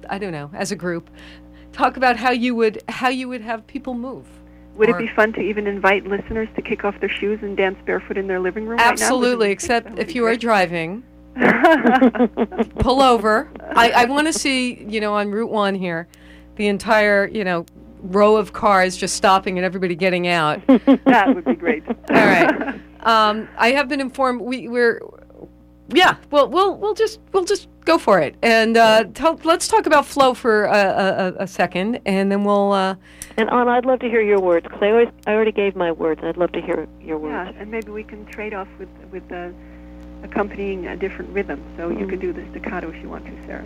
[0.09, 1.09] I don't know, as a group,
[1.71, 4.25] talk about how you would how you would have people move.
[4.77, 7.79] Would it be fun to even invite listeners to kick off their shoes and dance
[7.83, 8.91] barefoot in their living room right now?
[8.91, 11.03] Absolutely, Would except if you are driving.
[12.79, 13.51] pull over.
[13.75, 16.07] I, I want to see, you know, on Route 1 here,
[16.55, 17.65] the entire, you know,
[18.01, 20.61] row of cars just stopping and everybody getting out.
[21.05, 21.83] That would be great.
[21.87, 22.79] All right.
[23.01, 25.01] Um, I have been informed we, we're,
[25.89, 28.35] yeah, well, we'll, we'll just, we'll just go for it.
[28.41, 32.43] And uh, tell, let's talk about flow for a, a, a- a second, and then
[32.43, 32.95] we'll, uh,
[33.37, 35.91] And Anna, I'd love to hear your words because I always I already gave my
[35.91, 36.21] words.
[36.23, 37.31] I'd love to hear your words.
[37.31, 37.57] Yeah, words.
[37.61, 39.49] and maybe we can trade off with with uh,
[40.23, 41.63] accompanying a different rhythm.
[41.77, 43.65] So you could do the staccato if you want to, Sarah.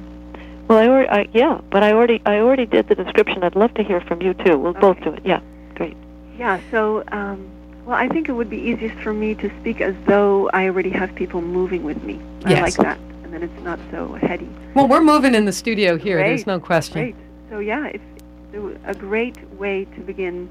[0.71, 3.43] Well, I already I, yeah, but I already I already did the description.
[3.43, 4.57] I'd love to hear from you too.
[4.57, 5.21] We'll both do it.
[5.25, 5.41] Yeah,
[5.75, 5.97] great.
[6.37, 6.61] Yeah.
[6.71, 7.45] So, um,
[7.85, 10.89] well, I think it would be easiest for me to speak as though I already
[10.91, 12.21] have people moving with me.
[12.45, 14.47] I like that, and then it's not so heady.
[14.73, 16.19] well, we're moving in the studio here.
[16.19, 17.01] There's no question.
[17.01, 17.15] Great.
[17.49, 18.01] So yeah, if
[18.85, 20.49] a great way to begin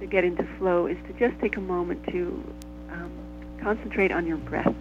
[0.00, 2.44] to get into flow is to just take a moment to
[2.90, 3.12] um,
[3.60, 4.74] concentrate on your breath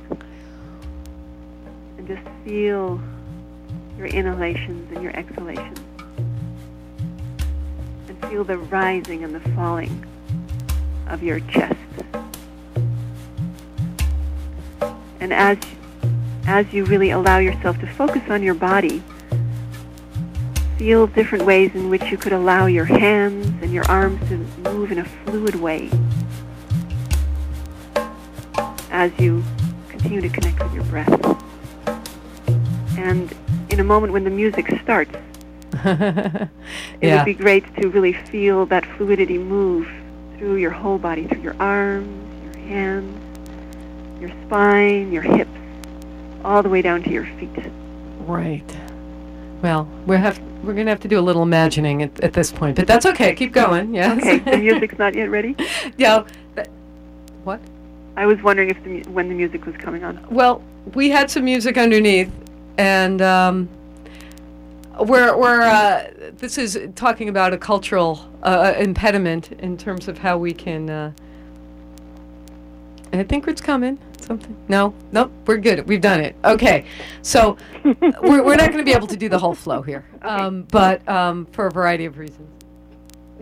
[1.99, 2.99] and just feel
[3.97, 5.79] your inhalations and your exhalations
[8.07, 10.05] and feel the rising and the falling
[11.07, 11.75] of your chest.
[15.19, 15.57] And as
[16.47, 19.03] as you really allow yourself to focus on your body,
[20.77, 24.37] feel different ways in which you could allow your hands and your arms to
[24.71, 25.91] move in a fluid way
[28.89, 29.43] as you
[29.89, 31.37] continue to connect with your breath.
[32.97, 33.33] And
[33.71, 35.11] in a moment when the music starts,
[35.73, 36.49] it
[37.01, 37.17] yeah.
[37.17, 39.89] would be great to really feel that fluidity move
[40.37, 45.51] through your whole body, through your arms, your hands, your spine, your hips,
[46.43, 47.49] all the way down to your feet.
[48.19, 48.77] Right.
[49.61, 52.75] Well, we have we're gonna have to do a little imagining at, at this point,
[52.75, 53.33] but that's okay.
[53.33, 53.93] Keep going.
[53.93, 54.17] Yes.
[54.17, 55.55] Okay, the music's not yet ready.
[55.97, 56.25] yeah.
[57.43, 57.59] what?
[58.17, 60.23] I was wondering if the, when the music was coming on.
[60.29, 60.61] Well,
[60.93, 62.31] we had some music underneath,
[62.77, 63.69] and um,
[64.99, 70.37] we're we're uh, this is talking about a cultural uh, impediment in terms of how
[70.37, 70.89] we can.
[70.89, 71.11] Uh,
[73.13, 73.99] I think it's coming.
[74.21, 74.55] Something?
[74.69, 75.31] No, nope.
[75.45, 75.87] We're good.
[75.87, 76.35] We've done it.
[76.45, 76.85] Okay,
[77.21, 80.63] so we're we're not going to be able to do the whole flow here, um,
[80.63, 82.47] but um, for a variety of reasons.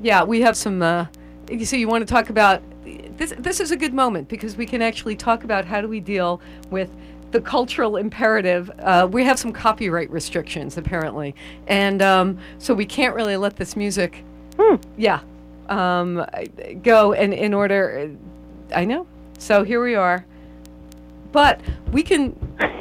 [0.01, 0.81] Yeah, we have some.
[0.81, 1.07] Uh,
[1.49, 2.61] you see, you want to talk about
[3.17, 3.33] this.
[3.37, 6.41] This is a good moment because we can actually talk about how do we deal
[6.69, 6.89] with
[7.31, 8.71] the cultural imperative.
[8.79, 11.35] Uh, we have some copyright restrictions apparently,
[11.67, 14.23] and um, so we can't really let this music.
[14.57, 14.75] Hmm.
[14.97, 15.21] Yeah,
[15.67, 16.25] um,
[16.83, 18.15] go and in order.
[18.75, 19.07] I know.
[19.37, 20.25] So here we are,
[21.31, 21.61] but
[21.91, 22.35] we can.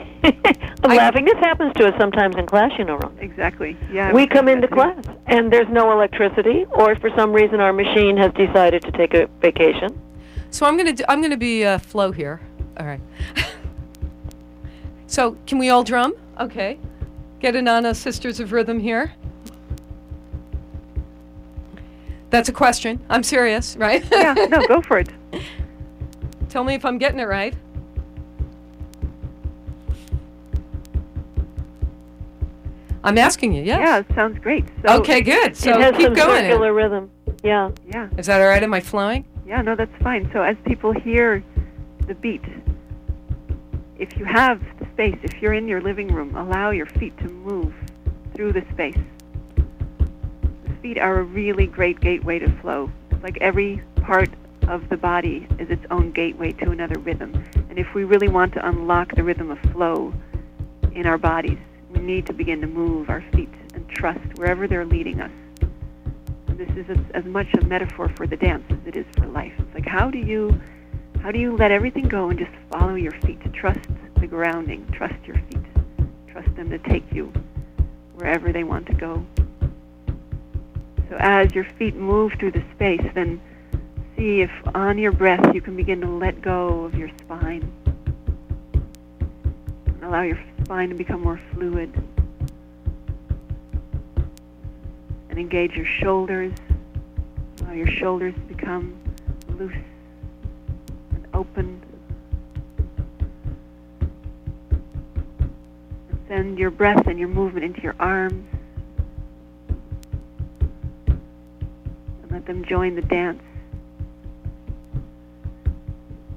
[0.83, 1.25] I'm laughing.
[1.25, 3.17] This happens to us sometimes in class, you know, Ron.
[3.21, 3.77] Exactly.
[3.93, 4.13] Yeah.
[4.13, 4.75] We come into that too.
[4.75, 9.15] class and there's no electricity, or for some reason our machine has decided to take
[9.15, 10.01] a vacation.
[10.51, 12.41] So I'm gonna do, I'm gonna be uh, flow here.
[12.79, 13.01] All right.
[15.09, 16.15] so can we all drum?
[16.39, 16.79] Okay.
[17.41, 19.13] Get us, Sisters of Rhythm here.
[22.31, 23.01] That's a question.
[23.09, 24.05] I'm serious, right?
[24.13, 24.35] Yeah.
[24.35, 25.09] No, go for it.
[26.51, 27.55] Tell me if I'm getting it right.
[33.03, 33.63] I'm asking you.
[33.63, 33.81] Yes.
[33.81, 34.67] Yeah, it sounds great.
[34.85, 35.57] So, okay, good.
[35.57, 36.43] So it has keep some going.
[36.43, 37.11] circular rhythm.
[37.43, 37.71] Yeah.
[37.87, 38.09] Yeah.
[38.19, 38.63] Is that all right?
[38.63, 39.25] Am I flowing?
[39.47, 40.29] Yeah, no, that's fine.
[40.35, 41.43] So as people hear
[42.07, 42.43] the beat,
[43.99, 47.29] if you have the space, if you're in your living room, allow your feet to
[47.29, 47.75] move
[48.35, 48.99] through the space.
[49.57, 52.91] The feet are a really great gateway to flow.
[53.11, 54.31] It's like every part
[54.69, 57.45] of the body is its own gateway to another rhythm.
[57.69, 60.13] And if we really want to unlock the rhythm of flow
[60.93, 61.59] in our bodies,
[61.91, 65.31] we need to begin to move our feet and trust wherever they're leading us
[66.59, 69.53] this is as, as much a metaphor for the dance as it is for life.
[69.59, 70.61] It's like how do you
[71.23, 73.41] how do you let everything go and just follow your feet?
[73.43, 73.81] To trust
[74.21, 74.87] the grounding.
[74.93, 75.65] Trust your feet.
[76.31, 77.33] Trust them to take you
[78.15, 79.25] wherever they want to go.
[81.09, 83.41] So as your feet move through the space, then
[84.17, 87.73] see if on your breath you can begin to let go of your spine.
[89.87, 91.93] And allow your spine to become more fluid.
[95.39, 96.53] and engage your shoulders.
[97.61, 98.99] Allow your shoulders to become
[99.57, 99.73] loose
[101.39, 101.83] open.
[106.29, 108.47] Send your breath and your movement into your arms.
[111.07, 113.43] And let them join the dance.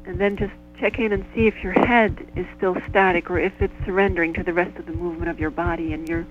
[0.05, 3.53] And then just check in and see if your head is still static or if
[3.59, 6.25] it's surrendering to the rest of the movement of your body and you're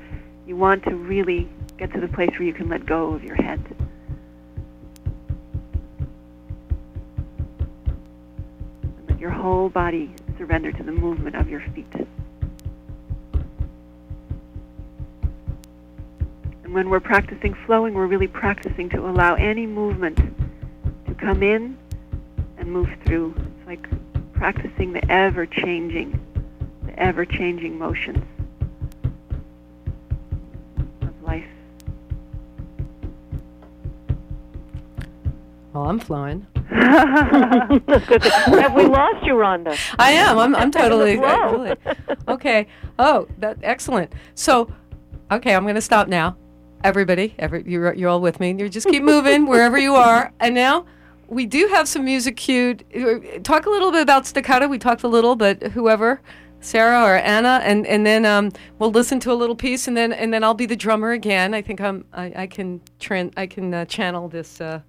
[0.46, 3.36] you want to really get to the place where you can let go of your
[3.36, 3.60] head.
[8.82, 11.86] And let your whole body surrender to the movement of your feet.
[16.64, 20.16] And when we're practicing flowing, we're really practicing to allow any movement
[21.06, 21.76] to come in
[22.56, 23.34] and move through.
[23.36, 23.86] It's like
[24.32, 26.18] practicing the ever changing,
[26.86, 28.24] the ever changing motions
[31.02, 31.44] of life.
[35.74, 36.46] Well, I'm flowing.
[38.60, 39.76] Have we lost you, Rhonda?
[39.98, 40.38] I am.
[40.38, 41.16] I'm, I'm totally.
[41.16, 41.52] Flow.
[41.52, 41.76] really.
[42.28, 42.68] Okay.
[42.98, 44.12] Oh, that excellent.
[44.34, 44.72] So,
[45.32, 46.36] okay, I'm going to stop now.
[46.84, 48.52] Everybody, every you're you're all with me.
[48.52, 50.32] You just keep moving wherever you are.
[50.38, 50.86] And now
[51.26, 52.84] we do have some music cued.
[53.42, 54.68] Talk a little bit about staccato.
[54.68, 56.20] We talked a little, but whoever,
[56.60, 60.12] Sarah or Anna, and and then um, we'll listen to a little piece, and then
[60.12, 61.52] and then I'll be the drummer again.
[61.52, 64.60] I think I'm I, I can tran- I can uh, channel this.
[64.60, 64.80] Uh,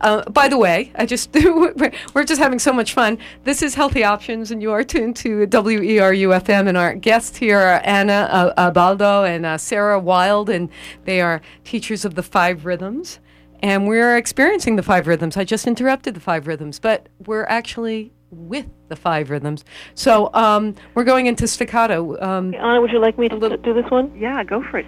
[0.00, 1.74] uh, by the way, I just we're,
[2.14, 3.18] we're just having so much fun.
[3.44, 6.68] This is Healthy Options, and you are tuned to E WERU FM.
[6.68, 10.68] And our guests here are Anna uh, uh, Baldo and uh, Sarah Wild, and
[11.04, 13.20] they are teachers of the five rhythms.
[13.60, 15.38] And we're experiencing the five rhythms.
[15.38, 19.64] I just interrupted the five rhythms, but we're actually with the five rhythms.
[19.94, 22.20] So um, we're going into staccato.
[22.20, 24.14] Um, Anna, would you like me to little- do this one?
[24.18, 24.86] Yeah, go for it.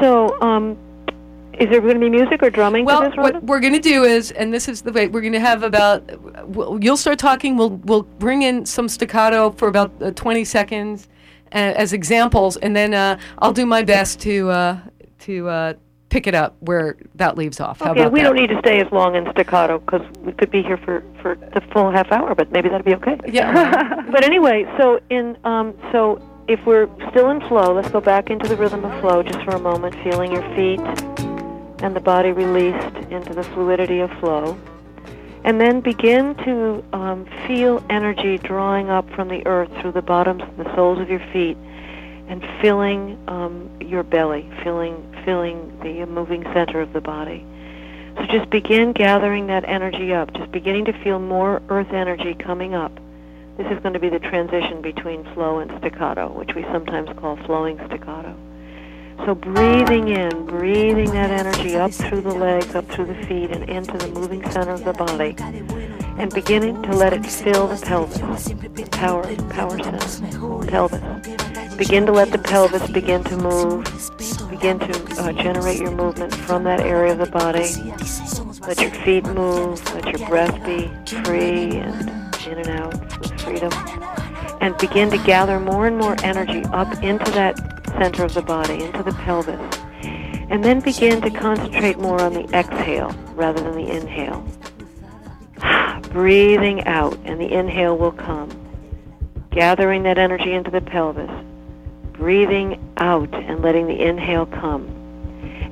[0.00, 0.76] So, um,
[1.58, 3.80] is there going to be music or drumming Well, for this, what we're going to
[3.80, 6.02] do is, and this is the way we're going to have about.
[6.48, 7.56] We'll, you'll start talking.
[7.56, 11.08] We'll we'll bring in some staccato for about uh, twenty seconds
[11.52, 14.78] uh, as examples, and then uh, I'll do my best to uh,
[15.20, 15.74] to uh,
[16.08, 17.80] pick it up where that leaves off.
[17.80, 18.24] How Okay, we that?
[18.24, 21.36] don't need to stay as long in staccato because we could be here for for
[21.36, 23.18] the full half hour, but maybe that'd be okay.
[23.26, 24.02] Yeah.
[24.14, 28.48] But anyway, so in um, so if we're still in flow, let's go back into
[28.48, 31.33] the rhythm of flow just for a moment, feeling your feet
[31.78, 34.58] and the body released into the fluidity of flow.
[35.44, 40.42] And then begin to um, feel energy drawing up from the earth through the bottoms,
[40.56, 41.58] the soles of your feet,
[42.28, 47.44] and filling um, your belly, filling filling the moving center of the body.
[48.16, 52.74] So just begin gathering that energy up, just beginning to feel more earth energy coming
[52.74, 52.92] up.
[53.56, 57.36] This is going to be the transition between flow and staccato, which we sometimes call
[57.44, 58.36] flowing staccato.
[59.18, 63.68] So breathing in, breathing that energy up through the legs, up through the feet, and
[63.70, 65.34] into the moving center of the body,
[66.18, 68.52] and beginning to let it fill the pelvis,
[68.90, 71.76] power, power center, pelvis.
[71.76, 73.84] Begin to let the pelvis begin to move.
[74.50, 77.70] Begin to uh, generate your movement from that area of the body.
[78.66, 79.82] Let your feet move.
[79.94, 80.88] Let your breath be
[81.24, 84.23] free and in and out with freedom.
[84.64, 87.58] And begin to gather more and more energy up into that
[87.98, 89.60] center of the body, into the pelvis.
[90.02, 94.42] And then begin to concentrate more on the exhale rather than the inhale.
[96.12, 98.48] Breathing out, and the inhale will come.
[99.50, 101.30] Gathering that energy into the pelvis.
[102.14, 104.86] Breathing out and letting the inhale come.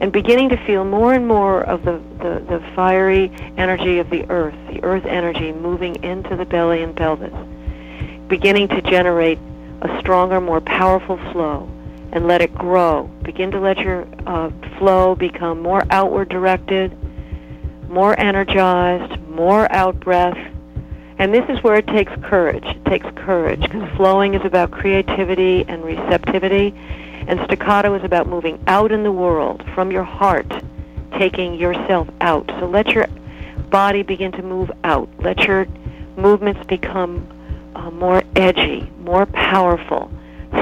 [0.03, 4.29] And beginning to feel more and more of the, the, the fiery energy of the
[4.29, 7.33] earth, the earth energy moving into the belly and pelvis.
[8.33, 9.39] Beginning to generate
[9.83, 11.69] a stronger, more powerful flow
[12.13, 13.03] and let it grow.
[13.25, 16.97] Begin to let your uh, flow become more outward directed,
[17.91, 20.39] more energized, more out breath.
[21.19, 22.65] And this is where it takes courage.
[22.65, 26.75] It takes courage because flowing is about creativity and receptivity,
[27.29, 30.51] and staccato is about moving out in the world from your heart,
[31.19, 32.51] taking yourself out.
[32.61, 33.09] So let your
[33.69, 35.11] body begin to move out.
[35.19, 35.67] Let your
[36.17, 37.29] movements become
[37.75, 40.11] uh, more edgy, more powerful,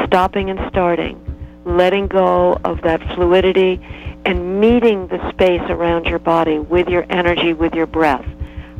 [0.06, 1.30] stopping and starting
[1.64, 3.80] letting go of that fluidity
[4.24, 8.24] and meeting the space around your body with your energy, with your breath.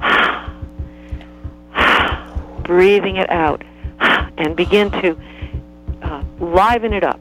[2.64, 3.62] Breathing it out
[4.01, 5.19] and begin to
[6.03, 7.21] uh, liven it up.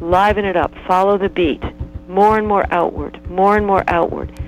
[0.00, 0.72] Liven it up.
[0.86, 1.62] Follow the beat.
[2.08, 3.20] More and more outward.
[3.30, 4.38] More and more outward.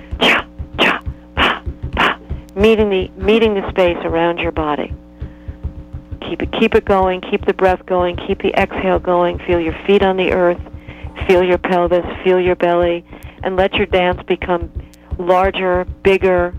[2.55, 4.93] Meeting the meeting the space around your body.
[6.21, 7.19] Keep it, keep it going.
[7.19, 8.15] Keep the breath going.
[8.15, 9.39] Keep the exhale going.
[9.39, 10.61] Feel your feet on the earth.
[11.27, 12.05] Feel your pelvis.
[12.23, 13.03] Feel your belly,
[13.43, 14.71] and let your dance become
[15.19, 16.55] larger, bigger,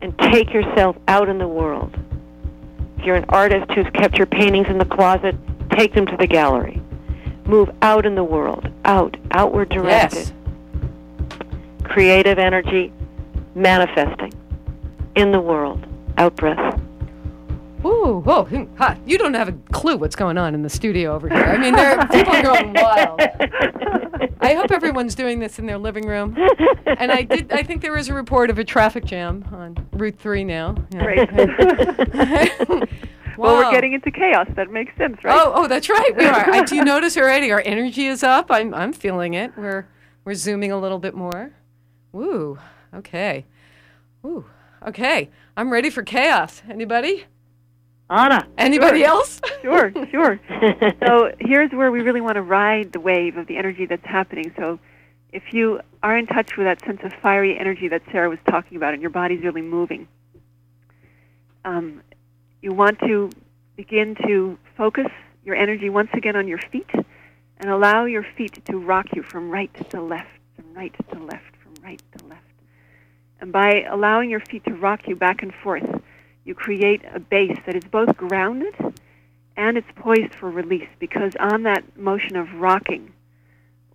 [0.00, 1.96] and take yourself out in the world.
[2.98, 5.36] If you're an artist who's kept your paintings in the closet,
[5.70, 6.82] take them to the gallery.
[7.46, 10.18] Move out in the world, out, outward directed.
[10.18, 10.32] Yes.
[11.84, 12.92] Creative energy
[13.54, 14.32] manifesting
[15.14, 15.86] in the world.
[16.18, 16.80] Out breath.
[17.84, 18.96] Ooh, whoa, hmm, ha.
[19.06, 21.42] You don't have a clue what's going on in the studio over here.
[21.42, 23.20] I mean, there are people are going wild.
[24.40, 26.36] I hope everyone's doing this in their living room.
[26.86, 27.50] And I did.
[27.50, 30.76] I think there was a report of a traffic jam on Route Three now.
[30.92, 31.02] Yeah.
[31.02, 32.88] Great.
[33.38, 34.46] Well, we're getting into chaos.
[34.56, 35.34] That makes sense, right?
[35.34, 36.16] Oh, oh, that's right.
[36.16, 36.50] We are.
[36.50, 37.50] I, do you notice already?
[37.50, 38.50] Our energy is up.
[38.50, 39.56] I'm, I'm feeling it.
[39.56, 39.88] We're,
[40.24, 41.50] we're zooming a little bit more.
[42.12, 42.58] Woo.
[42.94, 43.46] Okay.
[44.22, 44.44] Woo.
[44.86, 45.30] Okay.
[45.56, 46.62] I'm ready for chaos.
[46.68, 47.24] Anybody?
[48.10, 48.46] Anna.
[48.58, 49.08] Anybody Sure.
[49.08, 49.40] else?
[49.62, 50.40] Sure, sure.
[51.06, 54.52] so here's where we really want to ride the wave of the energy that's happening.
[54.56, 54.78] So
[55.32, 58.76] if you are in touch with that sense of fiery energy that Sarah was talking
[58.76, 60.08] about and your body's really moving,
[61.64, 62.02] um,
[62.60, 63.30] you want to
[63.76, 65.06] begin to focus
[65.44, 66.90] your energy once again on your feet
[67.58, 71.56] and allow your feet to rock you from right to left, from right to left,
[71.62, 72.42] from right to left.
[73.42, 76.00] And by allowing your feet to rock you back and forth,
[76.44, 78.72] you create a base that is both grounded
[79.56, 83.12] and it's poised for release because on that motion of rocking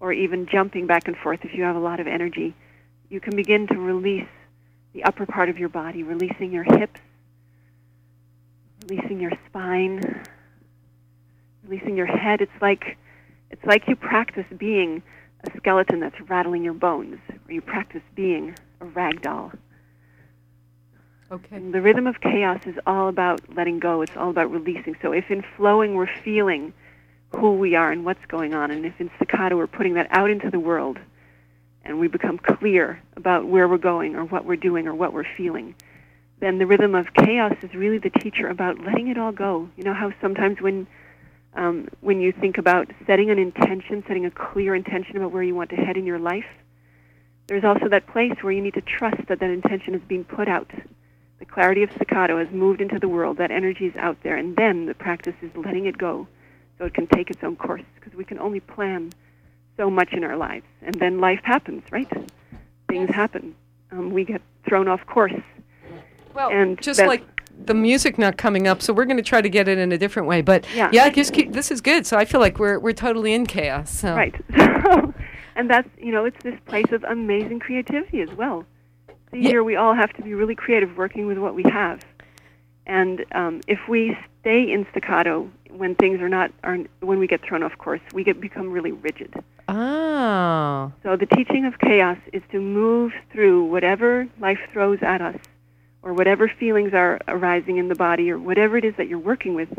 [0.01, 2.53] or even jumping back and forth if you have a lot of energy,
[3.09, 4.27] you can begin to release
[4.91, 6.99] the upper part of your body, releasing your hips,
[8.89, 10.25] releasing your spine,
[11.63, 12.41] releasing your head.
[12.41, 12.97] It's like
[13.49, 15.01] it's like you practice being
[15.45, 19.51] a skeleton that's rattling your bones, or you practice being a rag doll.
[21.29, 21.55] Okay.
[21.57, 24.01] And the rhythm of chaos is all about letting go.
[24.01, 24.95] It's all about releasing.
[25.01, 26.73] So if in flowing we're feeling
[27.35, 30.29] who we are and what's going on, and if in staccato we're putting that out
[30.29, 30.97] into the world,
[31.87, 35.27] and we become clear about where we're going or what we're doing or what we're
[35.37, 35.73] feeling,
[36.39, 39.69] then the rhythm of chaos is really the teacher about letting it all go.
[39.77, 40.85] You know how sometimes when
[41.55, 45.55] um, when you think about setting an intention, setting a clear intention about where you
[45.55, 46.45] want to head in your life,
[47.47, 50.47] there's also that place where you need to trust that that intention is being put
[50.47, 50.69] out.
[51.39, 53.37] The clarity of staccato has moved into the world.
[53.37, 56.27] That energy is out there, and then the practice is letting it go,
[56.77, 57.83] so it can take its own course.
[57.95, 59.11] Because we can only plan
[59.77, 62.11] so much in our lives, and then life happens, right?
[62.89, 63.55] Things happen.
[63.91, 65.33] Um, we get thrown off course.
[66.33, 67.23] Well, And just like
[67.65, 69.97] the music not coming up, so we're going to try to get it in a
[69.97, 70.41] different way.
[70.41, 70.89] But Yeah.
[70.91, 72.05] yeah, just keep, this is good.
[72.05, 73.91] So I feel like we're we're totally in chaos.
[73.91, 74.15] So.
[74.15, 74.35] Right.
[74.87, 75.13] So,
[75.57, 78.65] and that's you know, it's this place of amazing creativity as well.
[79.31, 79.49] See, Yeah.
[79.49, 81.99] here we all have to be really creative, working with what we have.
[82.85, 87.41] And um, if we stay in staccato when things are not are when we get
[87.41, 87.99] thrown off course.
[88.13, 89.33] We get become really rigid.
[89.67, 90.91] Ah.
[91.03, 95.37] So the teaching of chaos is to move through whatever life throws at us,
[96.01, 99.53] or whatever feelings are arising in the body, or whatever it is that you're working
[99.53, 99.69] with,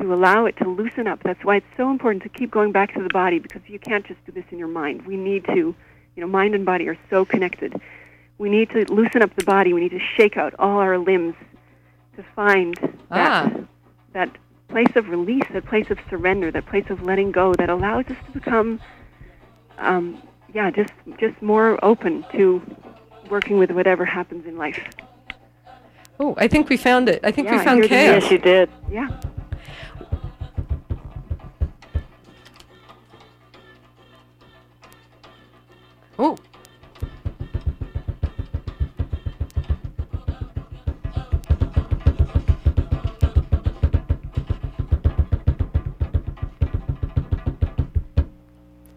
[0.00, 1.22] to allow it to loosen up.
[1.22, 4.04] That's why it's so important to keep going back to the body because you can't
[4.06, 5.06] just do this in your mind.
[5.06, 5.74] We need to, you
[6.16, 7.80] know, mind and body are so connected.
[8.38, 9.72] We need to loosen up the body.
[9.72, 11.34] We need to shake out all our limbs
[12.16, 12.74] to find
[13.10, 13.50] that Ah.
[14.12, 14.30] that
[14.68, 18.16] place of release, that place of surrender, that place of letting go that allows us
[18.26, 18.80] to become,
[19.78, 20.20] um,
[20.52, 22.60] yeah, just just more open to
[23.30, 24.80] working with whatever happens in life.
[26.18, 27.20] Oh, I think we found it.
[27.24, 28.22] I think Yeah, we found chaos.
[28.22, 28.68] Yes, you did.
[28.90, 29.08] Yeah.
[36.18, 36.36] Oh.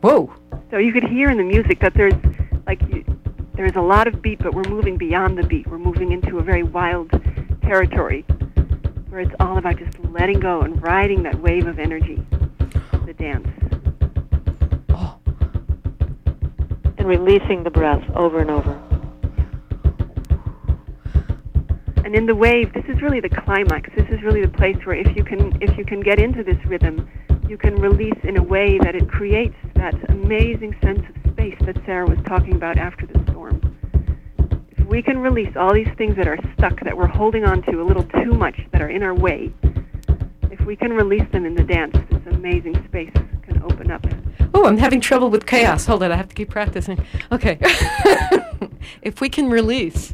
[0.02, 0.34] Whoa.
[0.72, 2.14] So you could hear in the music that there's
[2.66, 2.80] like
[3.56, 5.68] there's a lot of beat, but we're moving beyond the beat.
[5.68, 7.10] We're moving into a very wild
[7.64, 8.22] territory
[9.10, 12.24] where it's all about just letting go and riding that wave of energy,
[13.06, 13.48] the dance.
[14.90, 15.18] Oh.
[16.97, 18.74] And releasing the breath over and over.
[22.04, 23.90] And in the wave, this is really the climax.
[23.96, 26.58] This is really the place where if you can if you can get into this
[26.66, 27.10] rhythm,
[27.50, 31.76] you can release in a way that it creates that amazing sense of space that
[31.86, 33.62] Sarah was talking about after the storm.
[34.72, 37.82] If we can release all these things that are stuck, that we're holding on to
[37.82, 39.54] a little too much, that are in our way,
[40.44, 43.12] if we can release them in the dance, this amazing space
[43.44, 44.06] can open up.
[44.54, 45.86] Oh, I'm having trouble with chaos.
[45.86, 47.04] Hold on, I have to keep practicing.
[47.32, 47.58] Okay.
[49.02, 50.14] if we can release,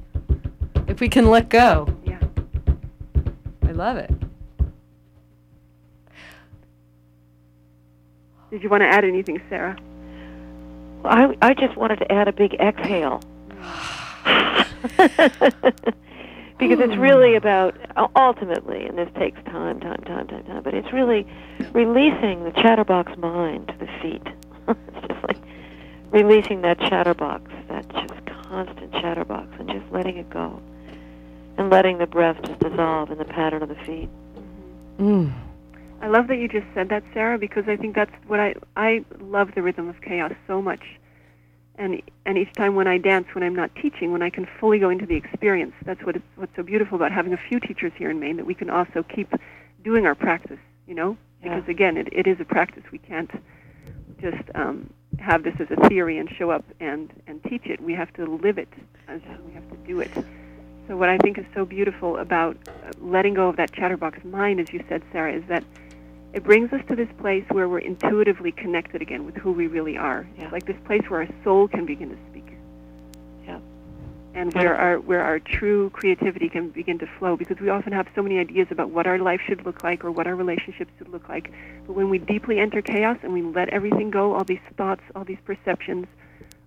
[0.88, 2.20] if we can let go, Yeah.
[3.64, 4.12] I love it.
[8.52, 9.76] Did you want to add anything, Sarah?
[11.02, 13.22] Well, I, I just wanted to add a big exhale.
[16.58, 17.76] because it's really about,
[18.16, 21.28] ultimately, and this takes time, time, time, time, time, but it's really
[21.74, 24.28] releasing the chatterbox mind to the feet.
[24.68, 25.38] it's just like
[26.12, 30.62] releasing that chatterbox, that just constant chatterbox, and just letting it go.
[31.58, 34.10] And letting the breath just dissolve in the pattern of the feet.
[34.98, 35.32] Mm.
[36.02, 39.06] I love that you just said that, Sarah, because I think that's what I I
[39.22, 40.82] love the rhythm of chaos so much.
[41.76, 44.78] And and each time when I dance, when I'm not teaching, when I can fully
[44.80, 47.92] go into the experience, that's what is, what's so beautiful about having a few teachers
[47.98, 49.34] here in Maine that we can also keep
[49.84, 50.60] doing our practice.
[50.88, 51.56] You know, Yeah.
[51.56, 52.84] because again, it, it is a practice.
[52.92, 53.32] We can't
[54.22, 57.82] just um, have this as a theory and show up and and teach it.
[57.82, 58.70] We have to live it.
[59.08, 60.12] As we have to do it.
[60.88, 64.60] So what I think is so beautiful about uh, letting go of that chatterbox mind,
[64.60, 65.64] as you said, Sarah, is that
[66.34, 69.98] it brings us to this place where we're intuitively connected again with who we really
[69.98, 70.28] are.
[70.38, 70.44] Yeah.
[70.46, 72.48] It's like this place where our soul can begin to speak.
[73.46, 73.60] Yeah.
[74.34, 78.08] And where our where our true creativity can begin to flow because we often have
[78.16, 81.10] so many ideas about what our life should look like or what our relationships should
[81.10, 81.52] look like.
[81.86, 85.24] But when we deeply enter chaos and we let everything go, all these thoughts, all
[85.24, 86.08] these perceptions,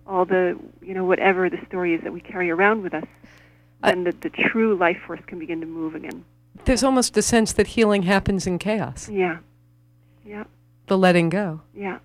[0.07, 3.03] all the you know, whatever the story is that we carry around with us,
[3.83, 6.23] I- then the, the true life force can begin to move again.
[6.63, 9.39] There's almost a sense that healing happens in chaos, Yeah.
[10.27, 10.43] Yeah.
[10.87, 11.61] the letting go.
[11.73, 11.99] Yeah.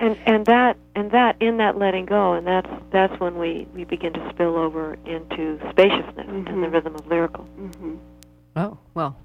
[0.00, 3.84] and and that and that in that letting go and that's that's when we we
[3.84, 6.72] begin to spill over into spaciousness and the Mhm.
[6.72, 7.98] rhythm of lyrical Mhm.
[8.56, 9.16] Oh, well,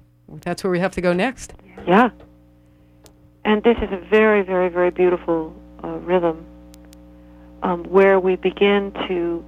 [0.41, 1.53] that's where we have to go next.
[1.87, 2.09] yeah
[3.45, 5.53] and this is a very very very beautiful
[5.83, 6.45] uh, rhythm
[7.63, 9.43] um, where we begin to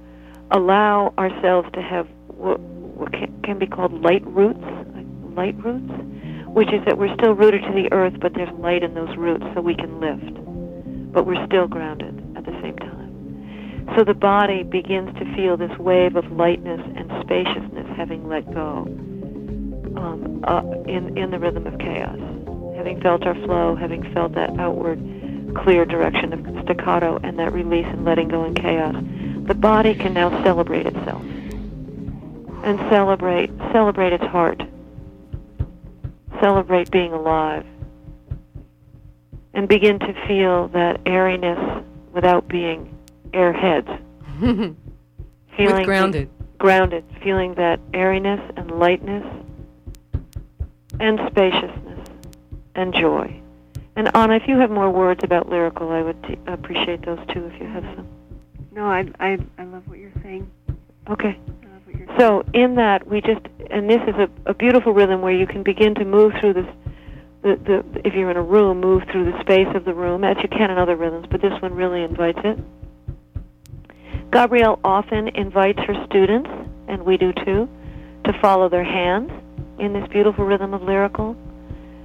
[0.50, 4.64] allow ourselves to have what, what can, can be called light roots
[5.36, 5.92] light roots
[6.52, 9.44] which is that we're still rooted to the earth but there's light in those roots
[9.54, 10.34] so we can lift.
[11.12, 13.00] But we're still grounded at the same time.
[13.96, 18.86] So the body begins to feel this wave of lightness and spaciousness having let go
[19.96, 22.18] um, uh, in, in the rhythm of chaos.
[22.76, 24.98] Having felt our flow, having felt that outward
[25.54, 28.94] clear direction of staccato and that release and letting go in chaos,
[29.46, 31.22] the body can now celebrate itself
[32.62, 34.62] and celebrate celebrate its heart,
[36.40, 37.64] celebrate being alive,
[39.54, 42.96] and begin to feel that airiness without being
[43.32, 43.88] airheads.
[44.40, 44.76] With
[45.56, 46.30] Feeling grounded.
[46.58, 49.24] grounded, feeling that airiness and lightness
[50.98, 52.08] and spaciousness
[52.74, 53.38] and joy.
[53.96, 57.46] And Anna, if you have more words about lyrical, I would t- appreciate those too
[57.52, 58.06] if you have some.
[58.72, 60.50] No, I, I, I love what you're saying.
[61.10, 61.36] Okay.
[62.18, 63.40] So in that, we just
[63.70, 66.66] and this is a, a beautiful rhythm where you can begin to move through this.
[67.42, 70.36] The, the if you're in a room, move through the space of the room as
[70.42, 72.58] you can in other rhythms, but this one really invites it.
[74.30, 76.50] Gabrielle often invites her students,
[76.86, 77.68] and we do too,
[78.24, 79.30] to follow their hands
[79.78, 81.34] in this beautiful rhythm of lyrical,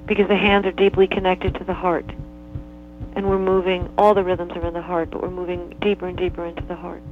[0.06, 2.10] because the hands are deeply connected to the heart,
[3.16, 3.92] and we're moving.
[3.98, 6.76] All the rhythms are in the heart, but we're moving deeper and deeper into the
[6.76, 7.04] heart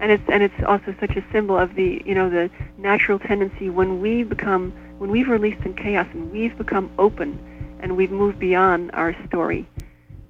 [0.00, 3.70] and it's and it's also such a symbol of the you know the natural tendency
[3.70, 7.38] when we become when we've released in chaos and we've become open
[7.80, 9.68] and we've moved beyond our story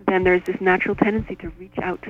[0.07, 2.05] then there's this natural tendency to reach out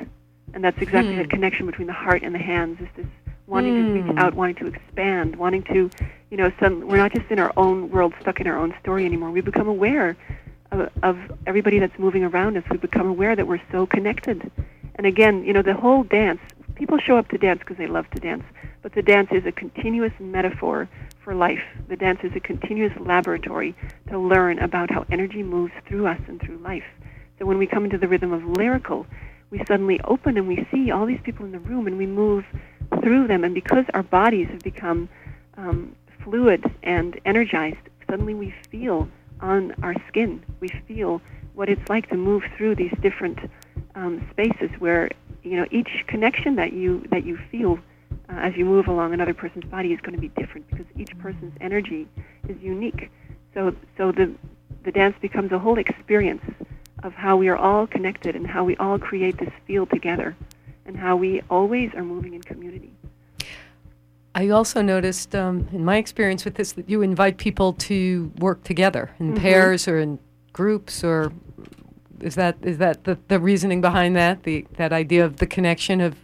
[0.54, 1.22] and that's exactly hmm.
[1.22, 3.06] the connection between the heart and the hands is this
[3.46, 4.18] wanting to reach hmm.
[4.18, 5.90] out wanting to expand wanting to
[6.30, 9.04] you know some we're not just in our own world stuck in our own story
[9.04, 10.16] anymore we become aware
[10.72, 14.50] of, of everybody that's moving around us we become aware that we're so connected
[14.96, 16.40] and again you know the whole dance
[16.76, 18.44] people show up to dance because they love to dance,
[18.82, 20.88] but the dance is a continuous metaphor
[21.24, 21.62] for life.
[21.88, 23.74] The dance is a continuous laboratory
[24.08, 26.84] to learn about how energy moves through us and through life.
[27.38, 29.06] So when we come into the rhythm of lyrical,
[29.50, 32.44] we suddenly open and we see all these people in the room and we move
[33.02, 33.44] through them.
[33.44, 35.08] And because our bodies have become
[35.56, 39.08] um, fluid and energized, suddenly we feel
[39.40, 41.20] on our skin, we feel
[41.54, 43.38] what it's like to move through these different
[43.94, 45.10] um, spaces where
[45.42, 47.78] you know each connection that you that you feel
[48.28, 51.16] uh, as you move along another person's body is going to be different because each
[51.18, 52.06] person's energy
[52.48, 53.10] is unique.
[53.54, 54.34] So so the
[54.84, 56.42] the dance becomes a whole experience
[57.02, 60.36] of how we are all connected and how we all create this field together
[60.86, 62.92] and how we always are moving in community.
[64.36, 68.62] I also noticed um, in my experience with this that you invite people to work
[68.64, 69.42] together in mm-hmm.
[69.42, 70.18] pairs or in
[70.52, 71.32] groups or
[72.20, 74.42] is that is that the, the reasoning behind that?
[74.42, 76.16] The that idea of the connection of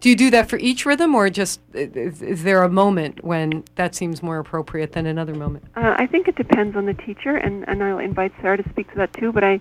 [0.00, 3.64] do you do that for each rhythm, or just is, is there a moment when
[3.76, 5.64] that seems more appropriate than another moment?
[5.76, 8.90] Uh, I think it depends on the teacher, and, and I'll invite Sarah to speak
[8.90, 9.32] to that too.
[9.32, 9.60] But I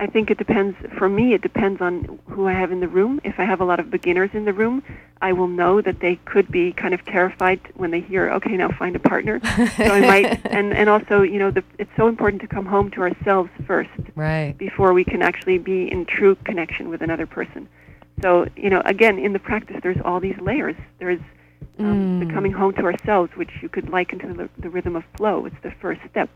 [0.00, 0.78] I think it depends.
[0.96, 3.20] For me, it depends on who I have in the room.
[3.22, 4.82] If I have a lot of beginners in the room,
[5.20, 8.70] I will know that they could be kind of terrified when they hear, "Okay, now
[8.70, 9.40] find a partner."
[9.76, 12.90] so I might, and and also, you know, the, it's so important to come home
[12.92, 17.68] to ourselves first, right, before we can actually be in true connection with another person.
[18.22, 20.76] So, you know, again, in the practice, there's all these layers.
[20.98, 21.20] There's
[21.78, 22.26] um, mm.
[22.26, 25.44] the coming home to ourselves, which you could liken to the, the rhythm of flow.
[25.44, 26.30] It's the first step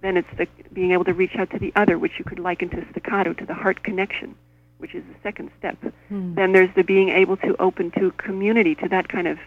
[0.00, 2.68] then it's the being able to reach out to the other, which you could liken
[2.70, 4.34] to staccato, to the heart connection,
[4.78, 5.76] which is the second step.
[6.08, 6.34] Hmm.
[6.34, 9.38] Then there's the being able to open to community, to that kind of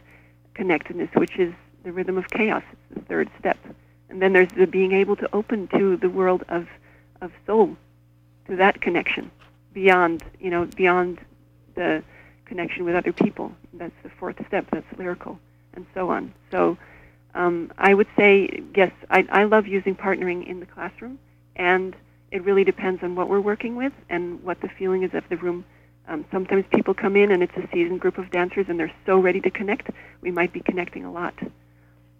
[0.53, 2.63] connectedness, which is the rhythm of chaos.
[2.71, 3.57] It's the third step.
[4.09, 6.67] And then there's the being able to open to the world of,
[7.21, 7.75] of soul,
[8.47, 9.31] to that connection,
[9.73, 11.19] beyond, you know, beyond
[11.75, 12.03] the
[12.45, 13.51] connection with other people.
[13.73, 14.67] That's the fourth step.
[14.71, 15.39] That's lyrical,
[15.73, 16.33] and so on.
[16.51, 16.77] So
[17.35, 18.91] um, I would say yes.
[19.09, 21.19] I, I love using partnering in the classroom,
[21.55, 21.95] and
[22.33, 25.37] it really depends on what we're working with and what the feeling is of the
[25.37, 25.63] room.
[26.07, 29.19] Um, sometimes people come in and it's a seasoned group of dancers and they're so
[29.19, 29.89] ready to connect.
[30.21, 31.35] We might be connecting a lot.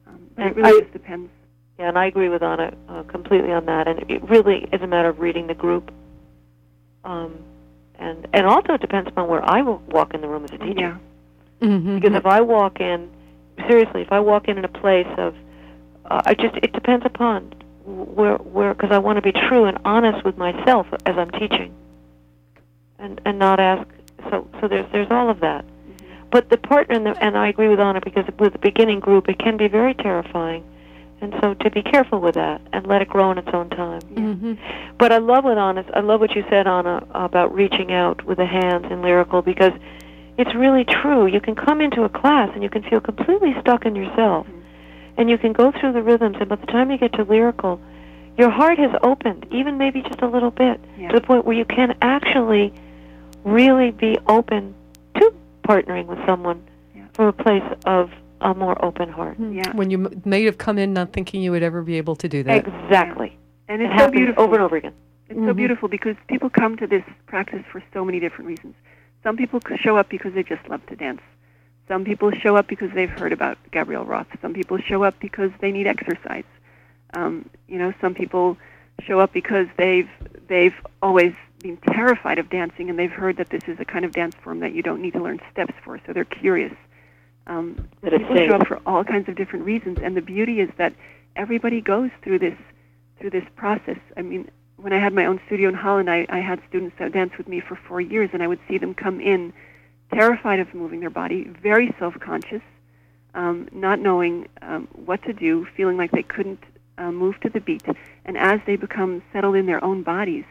[0.07, 1.31] Um, and it really I, just depends.
[1.79, 3.87] Yeah, and I agree with Anna uh, completely on that.
[3.87, 5.91] And it really is a matter of reading the group.
[7.03, 7.39] Um,
[7.95, 10.99] and and also it depends upon where I walk in the room as a teacher.
[11.59, 11.67] Yeah.
[11.67, 11.95] Mm-hmm.
[11.95, 13.09] Because if I walk in
[13.67, 15.35] seriously, if I walk in in a place of,
[16.05, 17.53] uh, I just it depends upon
[17.85, 21.73] where where because I want to be true and honest with myself as I'm teaching,
[22.99, 23.87] and and not ask.
[24.29, 25.65] So so there's there's all of that.
[25.65, 26.29] Mm-hmm.
[26.31, 29.29] But the partner and, the, and I agree with Anna because with the beginning group
[29.29, 30.63] it can be very terrifying,
[31.21, 34.01] and so to be careful with that and let it grow in its own time.
[34.01, 34.53] Mm-hmm.
[34.97, 38.37] But I love what Anna I love what you said Anna about reaching out with
[38.37, 39.73] the hands in lyrical because
[40.37, 41.27] it's really true.
[41.27, 44.47] You can come into a class and you can feel completely stuck in yourself.
[45.15, 47.79] And you can go through the rhythms, and by the time you get to lyrical,
[48.35, 51.09] your heart has opened, even maybe just a little bit, yeah.
[51.09, 52.73] to the point where you can actually
[53.43, 54.73] really be open
[55.15, 55.31] to
[55.67, 57.05] partnering with someone yeah.
[57.13, 58.09] from a place of
[58.41, 59.39] a more open heart.
[59.39, 59.57] Mm-hmm.
[59.59, 59.75] Yeah.
[59.75, 62.27] When you m- may have come in not thinking you would ever be able to
[62.27, 62.65] do that.
[62.65, 63.27] Exactly.
[63.27, 63.73] Yeah.
[63.73, 64.43] And it's it so beautiful.
[64.43, 64.93] over and over again.
[65.29, 65.47] It's mm-hmm.
[65.47, 68.73] so beautiful because people come to this practice for so many different reasons.
[69.23, 71.21] Some people show up because they just love to dance.
[71.87, 74.27] Some people show up because they've heard about Gabrielle Roth.
[74.41, 76.45] Some people show up because they need exercise.
[77.13, 78.57] Um, you know, some people
[79.01, 80.09] show up because they've
[80.47, 84.11] they've always been terrified of dancing and they've heard that this is a kind of
[84.11, 86.73] dance form that you don't need to learn steps for, so they're curious.
[87.47, 90.93] Um, people show up for all kinds of different reasons, and the beauty is that
[91.35, 92.57] everybody goes through this
[93.19, 93.99] through this process.
[94.17, 94.49] I mean,
[94.83, 97.47] when I had my own studio in Holland, I, I had students that danced with
[97.47, 99.53] me for four years, and I would see them come in
[100.11, 102.61] terrified of moving their body, very self-conscious,
[103.33, 106.61] um, not knowing um, what to do, feeling like they couldn't
[106.97, 107.85] uh, move to the beat.
[108.25, 110.43] And as they become settled in their own bodies,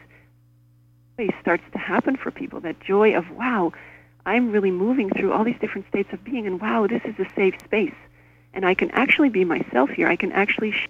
[1.19, 2.59] joy starts to happen for people.
[2.59, 3.71] That joy of, wow,
[4.25, 7.29] I'm really moving through all these different states of being, and wow, this is a
[7.35, 7.95] safe space.
[8.51, 10.07] And I can actually be myself here.
[10.07, 10.87] I can actually sh-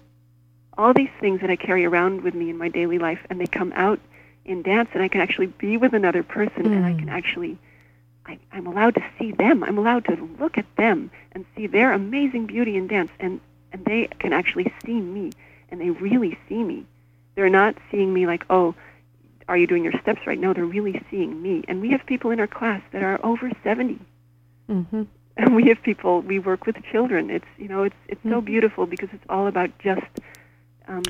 [0.76, 3.46] all these things that I carry around with me in my daily life, and they
[3.46, 4.00] come out
[4.44, 7.58] in dance, and I can actually be with another person, and I can actually,
[8.26, 9.64] I, I'm allowed to see them.
[9.64, 13.40] I'm allowed to look at them and see their amazing beauty in dance, and
[13.72, 15.32] and they can actually see me,
[15.68, 16.86] and they really see me.
[17.34, 18.74] They're not seeing me like, oh,
[19.48, 20.38] are you doing your steps right?
[20.38, 21.64] No, they're really seeing me.
[21.66, 23.98] And we have people in our class that are over 70.
[24.70, 25.02] Mm-hmm.
[25.36, 27.30] And we have people, we work with children.
[27.30, 28.44] It's, you know, it's, it's so Mhm.
[28.44, 30.06] beautiful because it's all about just
[30.88, 31.02] um,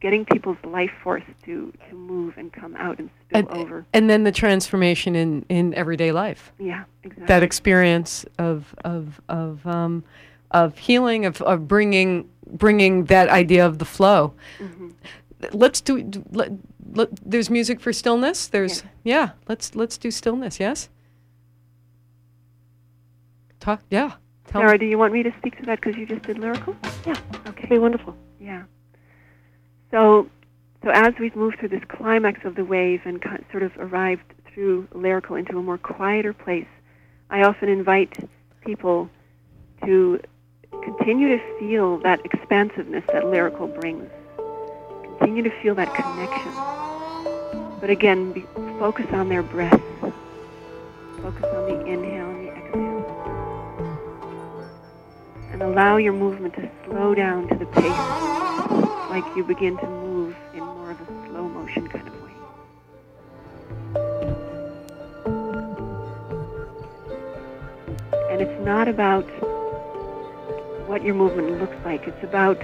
[0.00, 3.86] getting people's life force to, to move and come out and spill And, over.
[3.92, 6.52] and then the transformation in, in everyday life.
[6.58, 7.26] Yeah, exactly.
[7.26, 10.02] That experience of of of um,
[10.50, 14.34] of healing of, of bringing bringing that idea of the flow.
[14.58, 14.88] hmm
[15.52, 16.08] Let's do.
[16.30, 16.52] let,
[16.92, 18.46] let, there's music for stillness.
[18.46, 19.30] There's yeah.
[19.48, 20.60] Let's let's do stillness.
[20.60, 20.88] Yes.
[23.58, 23.82] Talk.
[23.90, 24.12] Yeah.
[24.46, 24.78] Tell Sarah, me.
[24.78, 26.76] do you want me to speak to that because you just did lyrical?
[27.06, 27.14] Yeah.
[27.48, 27.78] Okay.
[27.78, 28.16] Wonderful.
[28.40, 28.62] Yeah.
[29.92, 30.28] So,
[30.82, 34.88] so as we've moved through this climax of the wave and sort of arrived through
[34.94, 36.66] lyrical into a more quieter place,
[37.28, 38.28] I often invite
[38.64, 39.10] people
[39.84, 40.18] to
[40.82, 44.10] continue to feel that expansiveness that lyrical brings.
[45.18, 46.52] Continue to feel that connection.
[47.78, 48.46] But again, be,
[48.78, 49.78] focus on their breath.
[50.00, 53.04] Focus on the inhale and the exhale.
[55.52, 58.51] And allow your movement to slow down to the pace
[59.12, 62.32] like you begin to move in more of a slow motion kind of way.
[68.30, 69.24] And it's not about
[70.88, 72.58] what your movement looks like, it's about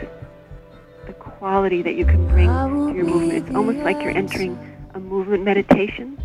[1.07, 3.47] the quality that you can bring to your movement.
[3.47, 4.59] It's almost like you're entering
[4.95, 6.17] a movement meditation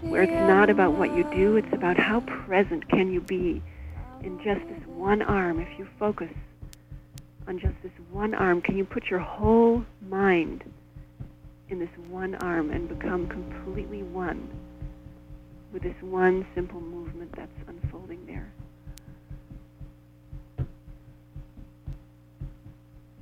[0.00, 3.60] where it's not about what you do, it's about how present can you be
[4.22, 5.60] in just this one arm.
[5.60, 6.30] If you focus
[7.50, 10.62] on just this one arm, can you put your whole mind
[11.68, 14.48] in this one arm and become completely one
[15.72, 18.48] with this one simple movement that's unfolding there?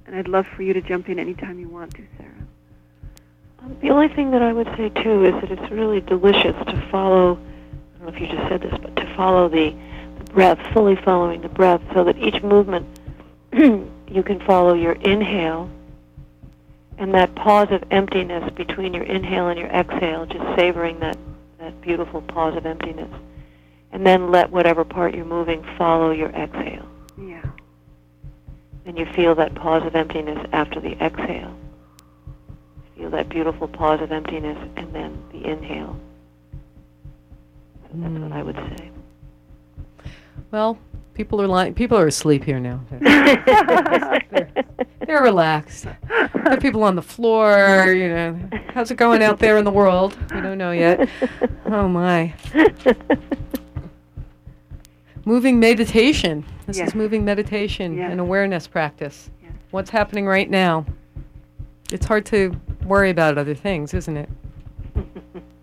[0.06, 2.32] And I'd love for you to jump in anytime you want to, Sarah.
[3.60, 6.88] Um, the only thing that I would say too is that it's really delicious to
[6.90, 7.38] follow.
[7.94, 9.74] I don't know if you just said this, but to follow the,
[10.18, 12.86] the breath, fully following the breath, so that each movement
[14.10, 15.70] you can follow your inhale
[16.98, 21.16] and that pause of emptiness between your inhale and your exhale, just savoring that
[21.58, 23.10] that beautiful pause of emptiness,
[23.92, 26.86] and then let whatever part you're moving follow your exhale,
[27.20, 27.42] Yeah.
[28.86, 31.52] and you feel that pause of emptiness after the exhale.
[32.96, 35.96] Feel that beautiful pause of emptiness and then the inhale.
[37.82, 38.90] So that's what I would say.
[40.52, 40.78] Well,
[41.18, 41.74] people are lying.
[41.74, 42.80] People are asleep here now.
[42.90, 44.22] They're,
[45.06, 45.84] they're relaxed.
[45.84, 47.92] There are people on the floor.
[47.92, 48.40] You know,
[48.72, 50.16] how's it going out there in the world?
[50.32, 51.08] We don't know yet.
[51.66, 52.32] Oh my.
[55.24, 56.44] Moving meditation.
[56.66, 56.88] This Yes.
[56.90, 58.12] is moving meditation Yes.
[58.12, 59.28] and awareness practice.
[59.42, 59.52] Yes.
[59.72, 60.86] What's happening right now?
[61.90, 62.54] It's hard to
[62.84, 64.28] worry about other things, isn't it?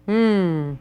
[0.05, 0.73] Hmm.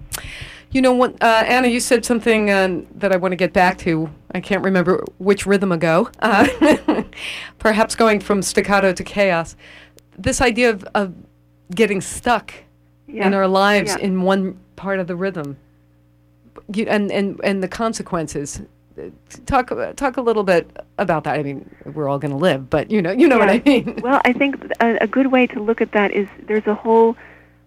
[0.75, 3.79] You know, what, uh, Anna, you said something uh, that I want to get back
[3.79, 4.11] to.
[4.35, 6.11] I can't remember which rhythm ago.
[6.18, 6.49] Uh,
[7.61, 9.55] perhaps going from staccato to chaos.
[10.18, 11.14] This idea of, of
[11.72, 12.53] getting stuck
[13.07, 13.29] Yeah.
[13.29, 14.05] in our lives Yeah.
[14.05, 15.57] in one part of the rhythm,
[16.75, 18.61] you, and and and the consequences.
[19.47, 20.68] Talk talk a little bit
[20.99, 21.39] about that.
[21.39, 23.99] I mean, we're all going to live, but you know, you know what I mean.
[24.03, 27.16] Well, I think a, a good way to look at that is there's a whole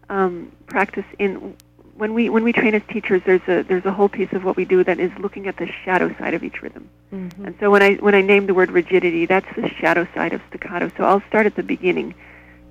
[0.10, 1.56] um, practice in
[1.98, 3.22] when we when we train as teachers.
[3.26, 5.68] There's a there's a whole piece of what we do that is looking at the
[5.84, 6.90] shadow side of each rhythm.
[7.12, 7.46] Mhm.
[7.46, 10.42] And so when I when I name the word rigidity, that's the shadow side of
[10.50, 10.92] staccato.
[10.96, 12.14] So I'll start at the beginning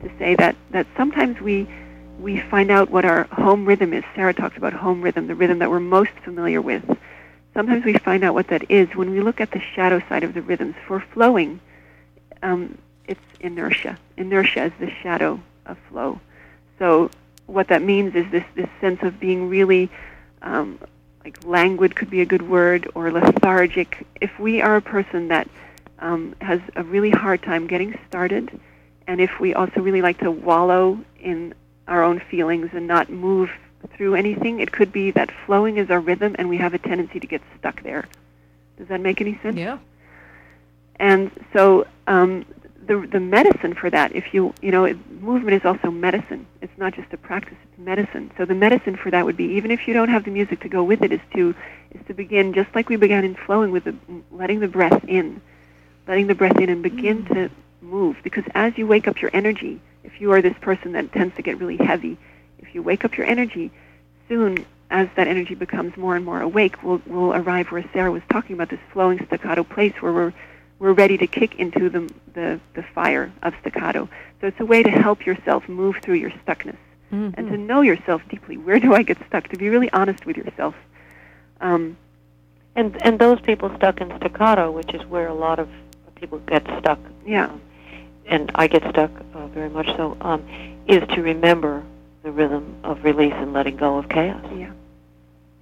[0.02, 1.66] to say that that sometimes we
[2.20, 4.04] we find out what our home rhythm is.
[4.14, 6.84] Sarah talked about home rhythm, the rhythm that we're most familiar with.
[7.52, 10.34] Sometimes we find out what that is when we look at the shadow side of
[10.34, 10.74] the rhythms.
[10.86, 11.60] For flowing,
[12.42, 13.98] um, it's inertia.
[14.16, 16.20] Inertia is the shadow of flow.
[16.78, 17.10] So
[17.46, 19.88] what that means is this this sense of being really
[20.42, 20.78] um,
[21.24, 24.06] like languid could be a good word or lethargic.
[24.20, 25.48] If we are a person that
[25.98, 28.60] um, has a really hard time getting started,
[29.06, 31.54] and if we also really like to wallow in
[31.88, 33.50] our own feelings and not move
[33.96, 37.20] through anything, it could be that flowing is our rhythm and we have a tendency
[37.20, 38.04] to get stuck there.
[38.76, 39.56] Does that make any sense?
[39.56, 39.78] Yeah.
[40.96, 42.44] And so um,
[42.86, 46.46] the the medicine for that, if you you know, it, movement is also medicine.
[46.60, 48.30] It's not just a practice; it's medicine.
[48.36, 50.68] So the medicine for that would be, even if you don't have the music to
[50.68, 51.54] go with it, is to
[51.92, 53.94] is to begin just like we began in flowing with the
[54.30, 55.40] letting the breath in,
[56.06, 57.34] letting the breath in, and begin mm.
[57.34, 58.16] to move.
[58.22, 61.42] Because as you wake up your energy, if you are this person that tends to
[61.42, 62.16] get really heavy,
[62.58, 63.70] if you wake up your energy,
[64.28, 68.22] soon as that energy becomes more and more awake, we'll, we'll arrive where Sarah was
[68.30, 70.32] talking about this flowing staccato place where we're,
[70.78, 74.08] we're ready to kick into the, the, the fire of staccato.
[74.40, 76.76] So it's a way to help yourself move through your stuckness
[77.12, 77.30] mm-hmm.
[77.34, 78.56] and to know yourself deeply.
[78.56, 79.48] Where do I get stuck?
[79.48, 80.74] To be really honest with yourself.
[81.60, 81.96] Um,
[82.74, 85.68] and, and those people stuck in staccato, which is where a lot of
[86.14, 86.98] people get stuck.
[87.24, 87.46] Yeah.
[87.46, 87.60] Um,
[88.26, 90.44] and I get stuck uh, very much so, um,
[90.88, 91.82] is to remember
[92.22, 94.44] the rhythm of release and letting go of chaos.
[94.56, 94.72] Yeah.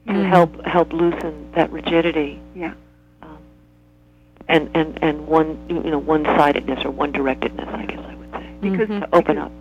[0.07, 0.23] To mm-hmm.
[0.29, 2.41] help help loosen that rigidity.
[2.55, 2.75] Yeah.
[4.49, 8.31] And and and one you know one sidedness or one directedness, I guess I would
[8.31, 8.47] say.
[8.61, 9.01] Because mm-hmm.
[9.01, 9.53] to open because, up.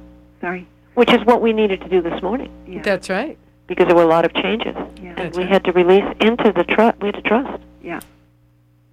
[0.42, 0.68] Sorry.
[0.96, 2.52] Which is what we needed to do this morning.
[2.68, 2.82] Yeah.
[2.82, 3.38] That's right.
[3.68, 5.10] Because there were a lot of changes, yeah.
[5.10, 5.52] and That's we right.
[5.54, 7.00] had to release into the trust.
[7.00, 7.64] We had to trust.
[7.82, 8.02] Yeah.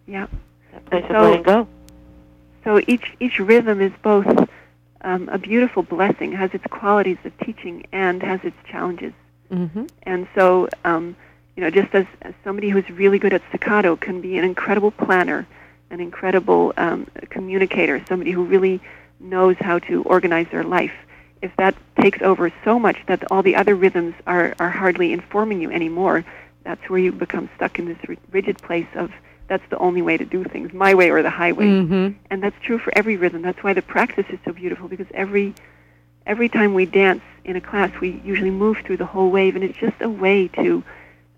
[0.07, 0.29] Yeah.
[0.73, 1.67] That place So- of letting go.
[2.63, 4.49] So each each rhythm is both
[5.03, 9.13] um, a beautiful blessing, has its qualities of teaching, and has its challenges.
[9.51, 9.87] Mm-hmm.
[10.05, 11.17] And so, um,
[11.57, 14.91] you know, just as, as somebody who's really good at staccato can be an incredible
[14.91, 15.47] planner,
[15.91, 18.81] an incredible um, communicator, somebody who really
[19.19, 20.93] knows how to organize their life.
[21.43, 25.61] If that takes over so much that all the other rhythms are, are hardly informing
[25.61, 26.25] you anymore,
[26.65, 29.11] that's where you become stuck in this rigid place of
[29.49, 31.65] that's the only way to do things, my way or the highway.
[31.65, 32.19] Mm-hmm.
[32.31, 33.43] And that's true for every rhythm.
[33.43, 35.55] That's why the practice is so beautiful because every
[36.25, 39.65] every time we dance in a class, we usually move through the whole wave, and
[39.65, 40.85] it's just a way to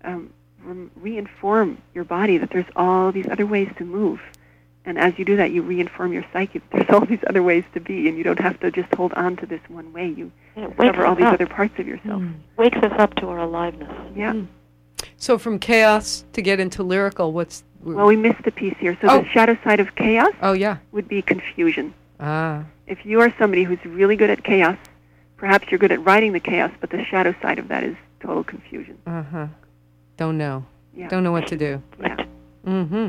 [0.03, 0.31] um,
[0.63, 4.21] re- reinform your body that there's all these other ways to move.
[4.85, 6.61] And as you do that, you reinform your psyche.
[6.71, 9.35] There's all these other ways to be, and you don't have to just hold on
[9.37, 10.07] to this one way.
[10.09, 11.35] You And it discover all these up.
[11.35, 12.21] other parts of yourself.
[12.21, 12.33] Mm.
[12.57, 13.89] Wakes us up to our aliveness.
[14.15, 14.33] Yeah.
[14.33, 14.47] Mm.
[15.17, 18.97] So from chaos to get into lyrical, what's Well, we missed a piece here.
[19.01, 19.21] So Oh.
[19.21, 21.93] the shadow side of chaos oh yeah would be confusion.
[22.19, 24.77] ah if you are somebody who's really good at chaos,
[25.37, 28.43] perhaps you're good at writing the chaos, but the shadow side of that is total
[28.43, 28.97] confusion.
[29.07, 29.47] uh huh
[30.17, 30.65] don't know
[30.95, 31.07] Yeah.
[31.09, 32.17] don't know what to do yeah.
[32.65, 33.07] mm-hmm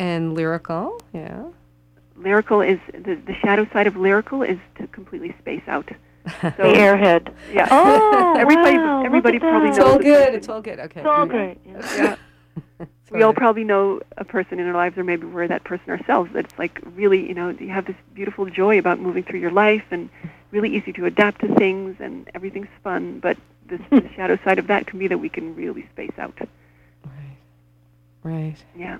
[0.00, 1.44] and lyrical yeah
[2.16, 5.88] Lyrical is the, the shadow side of lyrical is to completely space out.
[6.42, 7.32] So the airhead.
[7.52, 7.66] yeah.
[7.70, 9.78] Oh, everybody wow, everybody probably that.
[9.78, 10.34] it's all good person.
[10.34, 11.58] it's all good okay It's all great.
[11.66, 12.16] Yeah.
[12.80, 12.86] Yeah.
[13.10, 15.90] We all all probably know a person in our lives, or maybe we're that person
[15.90, 16.30] ourselves.
[16.32, 19.82] That's like really, you know, you have this beautiful joy about moving through your life,
[19.90, 20.10] and
[20.52, 23.18] really easy to adapt to things, and everything's fun.
[23.18, 23.36] But
[23.66, 26.34] this, the shadow side of that can be that we can really space out.
[27.04, 27.36] right
[28.22, 28.98] right Yeah.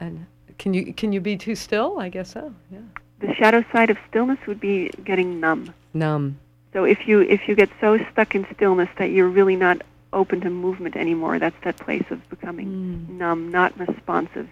[0.00, 0.26] And
[0.58, 2.78] can you can you be too still i guess so yeah
[3.20, 5.72] The shadow side of stillness would be getting numb.
[5.94, 6.36] numb
[6.72, 9.78] So if you if you get so stuck in stillness that you're really not
[10.12, 13.18] open to movement anymore, that's that place of becoming Mm.
[13.22, 14.48] numb, not responsive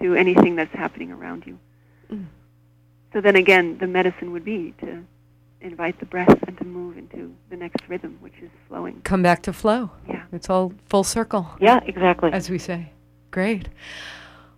[0.00, 1.56] to anything that's happening around you.
[2.12, 2.26] Mm.
[3.12, 4.90] So then again, the medicine would be to
[5.60, 7.20] invite the breath and to move into
[7.50, 9.00] the next rhythm, which is flowing.
[9.12, 10.22] come back to flow Yeah.
[10.32, 12.30] it's all full circle Yeah, exactly.
[12.32, 12.80] as we say.
[13.30, 13.68] Great.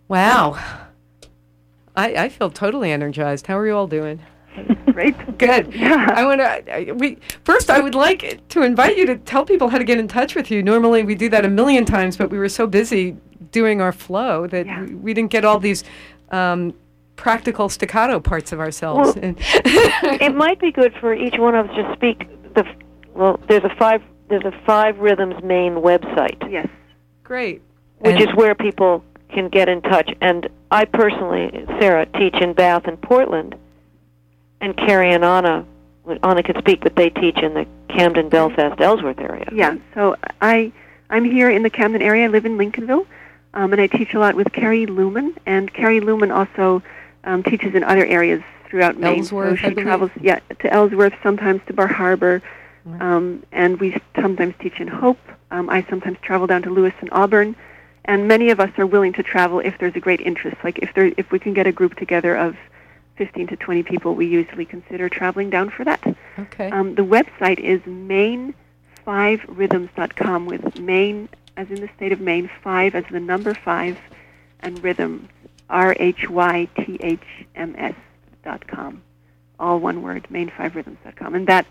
[0.09, 0.59] Wow.
[1.97, 3.47] I, I feel totally energized.
[3.47, 4.21] How are you all doing?
[4.93, 5.39] Great.
[5.39, 5.73] Good.
[5.75, 6.13] Yeah.
[6.15, 6.93] I want to.
[6.95, 7.71] We first.
[7.71, 10.51] I would like to invite you to tell people how to get in touch with
[10.51, 10.63] you.
[10.63, 13.17] Normally, we do that a million times, but we were so busy
[13.53, 14.85] doing our flow that Yeah.
[14.85, 15.85] we, we didn't get all these
[16.31, 16.75] um,
[17.17, 19.15] practical staccato parts of ourselves.
[19.17, 19.39] Well, And-
[20.21, 22.65] it might be good for each one of us to speak the
[23.15, 26.69] well there's a five there's a five rhythms Maine website Yes.
[27.25, 27.63] Great.
[27.99, 32.53] which And- is where people can get in touch and i personally sarah teach in
[32.53, 33.55] bath and portland
[34.61, 35.65] and carrie and anna
[36.23, 39.77] anna could speak but they teach in the camden belfast ellsworth area Yeah.
[39.95, 40.73] So I
[41.11, 42.25] I'm here in the Camden area.
[42.25, 43.07] I live in Lincolnville,
[43.55, 45.35] um, and I teach a lot with Carrie Lumen.
[45.47, 46.83] And Carrie Lumen also
[47.25, 49.21] um, teaches in other areas throughout Maine.
[49.21, 49.85] Ellsworth, so she believe.
[49.87, 52.43] travels yeah to Ellsworth, sometimes to Bar Harbor,
[53.01, 55.19] um, and we sometimes teach in Hope.
[55.51, 57.57] Um, I sometimes travel down to Lewis and Auburn.
[58.09, 60.57] And many of us are willing to travel if there's a great interest.
[60.65, 62.57] Like if there, if we can get a group together of
[63.17, 66.01] 15 to 20 people, we usually consider traveling down for that.
[66.39, 66.71] Okay.
[66.71, 71.29] Um, the website is maine5rhythms.com with Maine
[71.59, 73.99] as in the state of Maine, five as the number five,
[74.61, 75.29] and rhythms,
[75.69, 77.95] R H Y T H M S
[78.45, 79.03] dot com.
[79.59, 81.35] All one word, maine5rhythms.com.
[81.35, 81.67] And that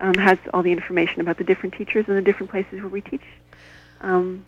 [0.00, 3.00] um, has all the information about the different teachers and the different places where we
[3.00, 3.24] teach.
[4.00, 4.46] Um,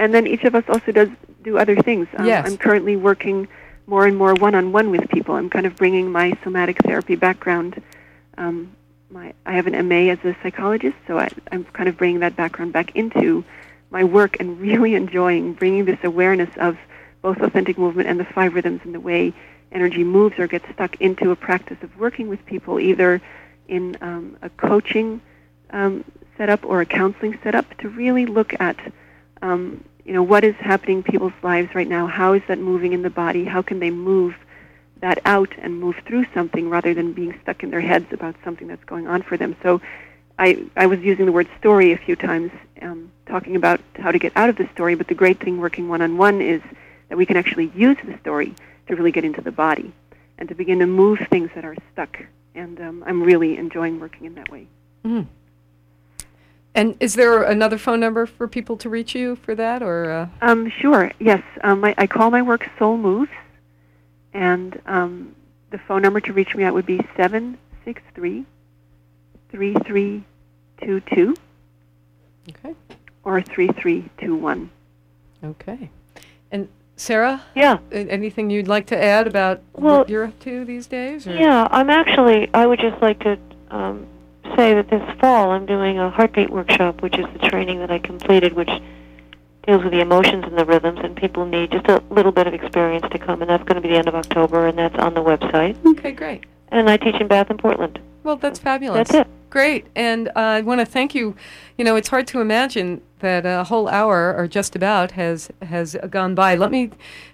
[0.00, 1.10] and then each of us also does
[1.44, 2.08] do other things.
[2.16, 2.46] Um, Yes.
[2.46, 3.46] I'm currently working
[3.86, 5.34] more and more one-on-one with people.
[5.34, 7.82] I'm kind of bringing my somatic therapy background.
[8.38, 8.74] Um,
[9.10, 12.34] my, I have an MA as a psychologist, so I, I'm kind of bringing that
[12.34, 13.44] background back into
[13.90, 16.78] my work and really enjoying bringing this awareness of
[17.20, 19.34] both authentic movement and the five rhythms and the way
[19.70, 23.20] energy moves or gets stuck into a practice of working with people, either
[23.68, 25.20] in um, a coaching
[25.70, 26.04] um,
[26.38, 28.78] setup or a counseling setup, to really look at
[29.42, 32.08] um, you know what is happening in people's lives right now.
[32.08, 33.44] How is that moving in the body?
[33.44, 34.34] How can they move
[35.00, 38.66] that out and move through something rather than being stuck in their heads about something
[38.66, 39.54] that's going on for them?
[39.62, 39.80] So.
[40.38, 42.50] I, I was using the word story a few times,
[42.80, 45.86] um, talking about how to get out of the story, but the great thing working
[45.90, 46.62] one on one is
[47.10, 48.54] that we can actually use the story
[48.88, 49.92] to really get into the body
[50.38, 52.16] and to begin to move things that are stuck.
[52.54, 54.66] And um, I'm really enjoying working in that way.
[55.04, 55.26] Mm.
[56.74, 60.10] And is there another phone number for people to reach you for that, or?
[60.10, 60.28] Uh...
[60.40, 61.10] Um, sure.
[61.18, 63.30] Yes, um, I, I, call my work Soul Moves,
[64.32, 65.34] and um,
[65.70, 68.44] the phone number to reach me at would be seven six three
[69.50, 70.22] three three
[70.82, 71.34] two two.
[72.48, 72.74] Okay.
[73.24, 74.70] Or three three two one.
[75.42, 75.90] Okay.
[76.52, 77.42] And Sarah?
[77.54, 77.78] Yeah.
[77.90, 81.26] Anything you'd like to add about well, what you're up to these days?
[81.26, 81.34] Or?
[81.34, 83.38] Yeah, I'm actually, I would just like to
[83.70, 84.06] um,
[84.56, 87.98] say that this fall I'm doing a heartbeat workshop, which is the training that I
[87.98, 88.70] completed, which
[89.66, 92.54] deals with the emotions and the rhythms, and people need just a little bit of
[92.54, 95.14] experience to come, and that's going to be the end of October, and that's on
[95.14, 95.76] the website.
[95.86, 96.44] Okay, great.
[96.68, 98.00] And I teach in Bath and Portland.
[98.22, 99.08] Well, that's fabulous.
[99.08, 99.39] That's it.
[99.50, 99.88] Great.
[99.96, 101.34] And uh, I want to thank you.
[101.76, 105.96] You know, it's hard to imagine that a whole hour or just about has has
[106.08, 106.54] gone by.
[106.54, 106.90] Let me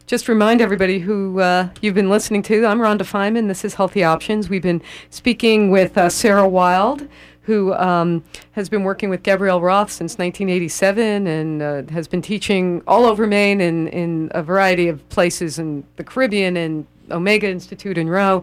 [0.06, 2.64] just remind everybody who uh, you've been listening to.
[2.64, 3.48] I'm Rhonda Feinman.
[3.48, 4.48] This is Healthy Options.
[4.48, 7.06] We've been speaking with uh, Sarah Wild,
[7.42, 12.82] who um, has been working with Gabrielle Roth since 1987 and uh, has been teaching
[12.86, 17.98] all over Maine and in a variety of places in the Caribbean and Omega Institute
[17.98, 18.42] in Roe,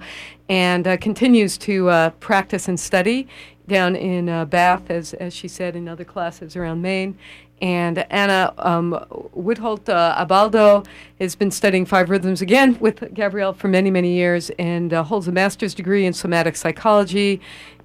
[0.49, 3.27] and uh, continues to uh, practice and study
[3.67, 7.17] down in uh, Bath, as, as she said, in other classes around Maine.
[7.61, 8.91] And Anna um,
[9.35, 10.85] Woodholt uh, Abaldo
[11.19, 15.27] has been studying five rhythms again with Gabrielle for many, many years and uh, holds
[15.27, 17.39] a master's degree in somatic psychology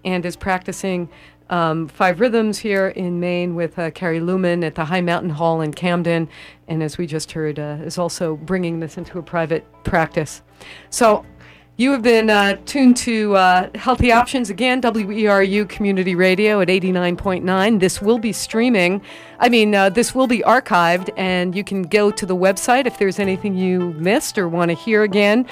[0.05, 1.09] and is practicing
[1.51, 5.61] um, five rhythms here in Maine with uh, Carrie Lumen at the High Mountain Hall
[5.61, 6.29] in Camden.
[6.67, 10.43] And as we just heard, uh, is also bringing this into a private practice.
[10.91, 11.25] So
[11.79, 17.79] you have been uh, tuned to uh, Healthy Options again, WERU Community Radio at 89.9.
[17.79, 19.01] This will be streaming.
[19.39, 22.99] I mean, uh, this will be archived, and you can go to the website if
[22.99, 25.47] there's anything you missed or want to hear again.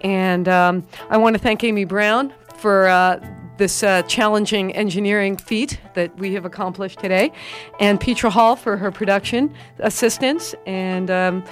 [0.00, 3.24] And um, I want to thank Amy Brown for uh,
[3.56, 7.30] this uh, challenging engineering feat that we have accomplished today,
[7.78, 10.56] and Petra Hall for her production assistance.
[10.66, 11.44] And um,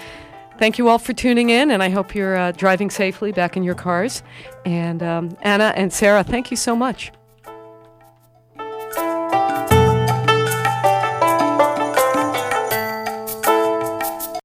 [0.58, 3.62] Thank you all for tuning in, and I hope you're uh, driving safely back in
[3.62, 4.22] your cars.
[4.64, 7.12] And um, Anna and Sarah, thank you so much.